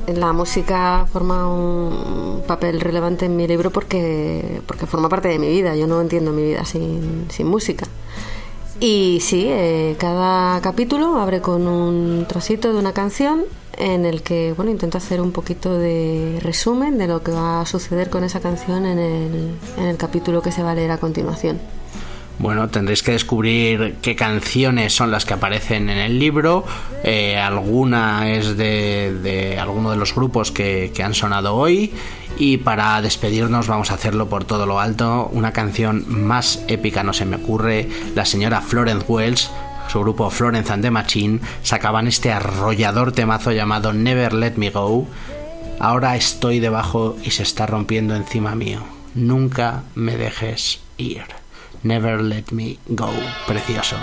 La 0.07 0.32
música 0.32 1.07
forma 1.12 1.46
un 1.46 2.42
papel 2.46 2.80
relevante 2.80 3.26
en 3.26 3.36
mi 3.36 3.46
libro 3.46 3.70
porque, 3.70 4.61
porque 4.66 4.86
forma 4.86 5.09
parte 5.09 5.28
de 5.28 5.38
mi 5.38 5.48
vida. 5.48 5.76
Yo 5.76 5.86
no 5.86 6.00
entiendo 6.00 6.32
mi 6.32 6.42
vida 6.42 6.64
sin, 6.64 7.26
sin 7.30 7.46
música. 7.46 7.86
Y 8.80 9.20
sí, 9.20 9.46
eh, 9.48 9.94
cada 9.98 10.61
capítulo 10.61 11.20
abre 11.20 11.40
con 11.40 11.68
un 11.68 12.26
trocito 12.26 12.72
de 12.72 12.80
una 12.80 12.92
canción 12.92 13.44
en 13.79 14.05
el 14.05 14.23
que 14.23 14.53
bueno 14.57 14.70
intento 14.70 14.99
hacer 14.99 15.20
un 15.20 15.33
poquito 15.33 15.79
de 15.79 16.39
resumen 16.43 16.99
de 16.99 17.07
lo 17.07 17.23
que 17.23 17.33
va 17.33 17.61
a 17.61 17.66
suceder 17.66 18.11
con 18.11 18.25
esa 18.25 18.41
canción 18.41 18.87
en 18.87 18.99
el, 18.99 19.51
en 19.79 19.85
el 19.85 19.97
capítulo 19.97 20.43
que 20.43 20.53
se 20.53 20.62
va 20.62 20.73
a 20.73 20.75
leer 20.75 20.91
a 20.91 20.99
continuación. 20.99 21.59
Bueno, 22.39 22.68
tendréis 22.68 23.03
que 23.05 23.12
descubrir 23.12 23.97
qué 24.03 24.16
canciones 24.16 24.93
son 24.95 25.11
las 25.11 25.25
que 25.25 25.35
aparecen 25.35 25.89
en 25.91 25.99
el 25.99 26.18
libro. 26.18 26.64
Eh, 27.05 27.37
alguna 27.37 28.33
es 28.33 28.57
de, 28.57 29.57
alguno 29.61 29.93
de 29.93 29.97
los 29.97 30.14
grupos 30.14 30.51
que, 30.51 30.91
que 30.93 31.03
han 31.05 31.14
sonado 31.14 31.55
hoy. 31.55 31.93
Y 32.39 32.57
para 32.57 33.01
despedirnos 33.01 33.68
vamos 33.68 33.93
a 33.93 33.95
hacerlo 33.95 34.29
por 34.29 34.45
todo 34.45 34.66
lo 34.66 34.81
alto. 34.81 35.31
Una 35.33 35.53
canción 35.53 36.05
más 36.09 36.64
épica 36.66 37.05
no 37.05 37.12
se 37.12 37.27
me 37.27 37.37
ocurre. 37.37 37.89
La 38.16 38.25
señora 38.25 38.61
Florence 38.61 39.05
Wells, 39.07 39.51
su 39.89 40.01
grupo 40.01 40.30
Florence 40.30 40.72
and 40.72 40.83
the 40.83 40.91
Machine, 40.91 41.41
sacaban 41.62 42.07
este 42.07 42.33
arrollador 42.33 43.12
temazo 43.12 43.53
llamado 43.53 43.93
Never 43.93 44.33
Let 44.33 44.55
Me 44.57 44.70
Go. 44.70 45.07
Ahora 45.78 46.16
estoy 46.16 46.61
debajo 46.61 47.16
y 47.22 47.30
se 47.30 47.43
está 47.43 47.66
rompiendo 47.66 48.14
encima 48.14 48.55
mío. 48.55 48.80
Nunca 49.14 49.83
me 49.95 50.16
dejes 50.16 50.80
ir. 50.97 51.24
Never 51.83 52.20
Let 52.20 52.53
Me 52.53 52.78
Go. 52.87 53.11
Precioso. 53.47 53.97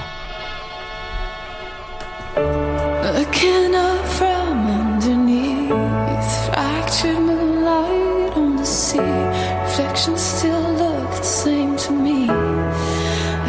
Looking 2.35 3.75
up 3.75 4.05
from 4.05 4.67
underneath, 4.67 6.45
fractured 6.45 7.19
moonlight 7.19 8.37
on 8.37 8.57
the 8.57 8.65
sea. 8.65 8.99
Reflections 8.99 10.21
still 10.21 10.61
look 10.73 11.09
the 11.11 11.23
same 11.23 11.75
to 11.77 11.91
me 11.91 12.29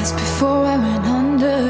as 0.00 0.12
before 0.12 0.64
I 0.64 0.76
went 0.76 1.06
under. 1.06 1.69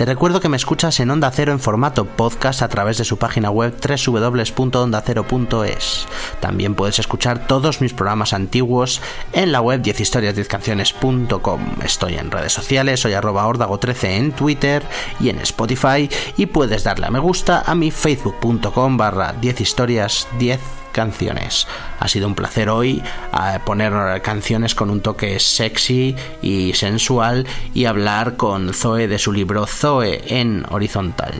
Te 0.00 0.06
recuerdo 0.06 0.40
que 0.40 0.48
me 0.48 0.56
escuchas 0.56 0.98
en 1.00 1.10
Onda 1.10 1.30
Cero 1.30 1.52
en 1.52 1.60
formato 1.60 2.06
podcast 2.06 2.62
a 2.62 2.68
través 2.68 2.96
de 2.96 3.04
su 3.04 3.18
página 3.18 3.50
web 3.50 3.76
www.ondacero.es. 4.06 6.06
También 6.40 6.74
puedes 6.74 6.98
escuchar 6.98 7.46
todos 7.46 7.82
mis 7.82 7.92
programas 7.92 8.32
antiguos 8.32 9.02
en 9.34 9.52
la 9.52 9.60
web 9.60 9.82
10historias10canciones.com. 9.82 11.60
Estoy 11.84 12.14
en 12.14 12.30
redes 12.30 12.54
sociales, 12.54 13.00
soy 13.00 13.12
arroba 13.12 13.46
ordago13 13.46 14.04
en 14.04 14.32
Twitter 14.32 14.82
y 15.20 15.28
en 15.28 15.38
Spotify 15.40 16.08
y 16.38 16.46
puedes 16.46 16.82
darle 16.82 17.04
a 17.04 17.10
me 17.10 17.18
gusta 17.18 17.62
a 17.66 17.74
mi 17.74 17.90
facebook.com 17.90 18.96
barra 18.96 19.38
10historias10 19.38 20.79
canciones. 20.92 21.66
Ha 21.98 22.08
sido 22.08 22.26
un 22.26 22.34
placer 22.34 22.68
hoy 22.68 23.02
eh, 23.32 23.58
poner 23.64 24.20
canciones 24.22 24.74
con 24.74 24.90
un 24.90 25.00
toque 25.00 25.38
sexy 25.40 26.16
y 26.42 26.72
sensual 26.74 27.46
y 27.74 27.84
hablar 27.84 28.36
con 28.36 28.72
Zoe 28.74 29.08
de 29.08 29.18
su 29.18 29.32
libro 29.32 29.66
Zoe 29.66 30.22
en 30.26 30.64
horizontal. 30.70 31.34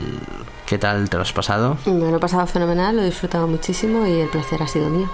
¿Qué 0.65 0.77
tal 0.77 1.09
te 1.09 1.17
lo 1.17 1.23
has 1.23 1.33
pasado? 1.33 1.77
Me 1.85 2.09
lo 2.09 2.15
he 2.15 2.19
pasado 2.19 2.47
fenomenal, 2.47 2.95
lo 2.95 3.01
he 3.01 3.05
disfrutado 3.05 3.45
muchísimo 3.45 4.07
y 4.07 4.21
el 4.21 4.29
placer 4.29 4.63
ha 4.63 4.67
sido 4.67 4.89
mío. 4.89 5.09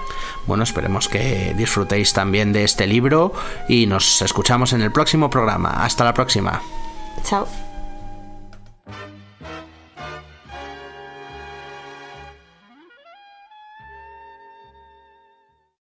Bueno, 0.46 0.64
esperemos 0.64 1.08
que 1.08 1.56
disfrutéis 1.58 2.14
también 2.14 2.54
de 2.54 2.64
este 2.64 2.86
libro 2.86 3.34
y 3.68 3.88
nos 3.88 4.22
escuchamos 4.22 4.74
en 4.74 4.84
el 4.84 4.92
próximo 4.92 5.32
programa. 5.32 5.84
Hasta 5.84 6.04
la 6.04 6.14
próxima. 6.14 6.62
Chao. 7.24 7.48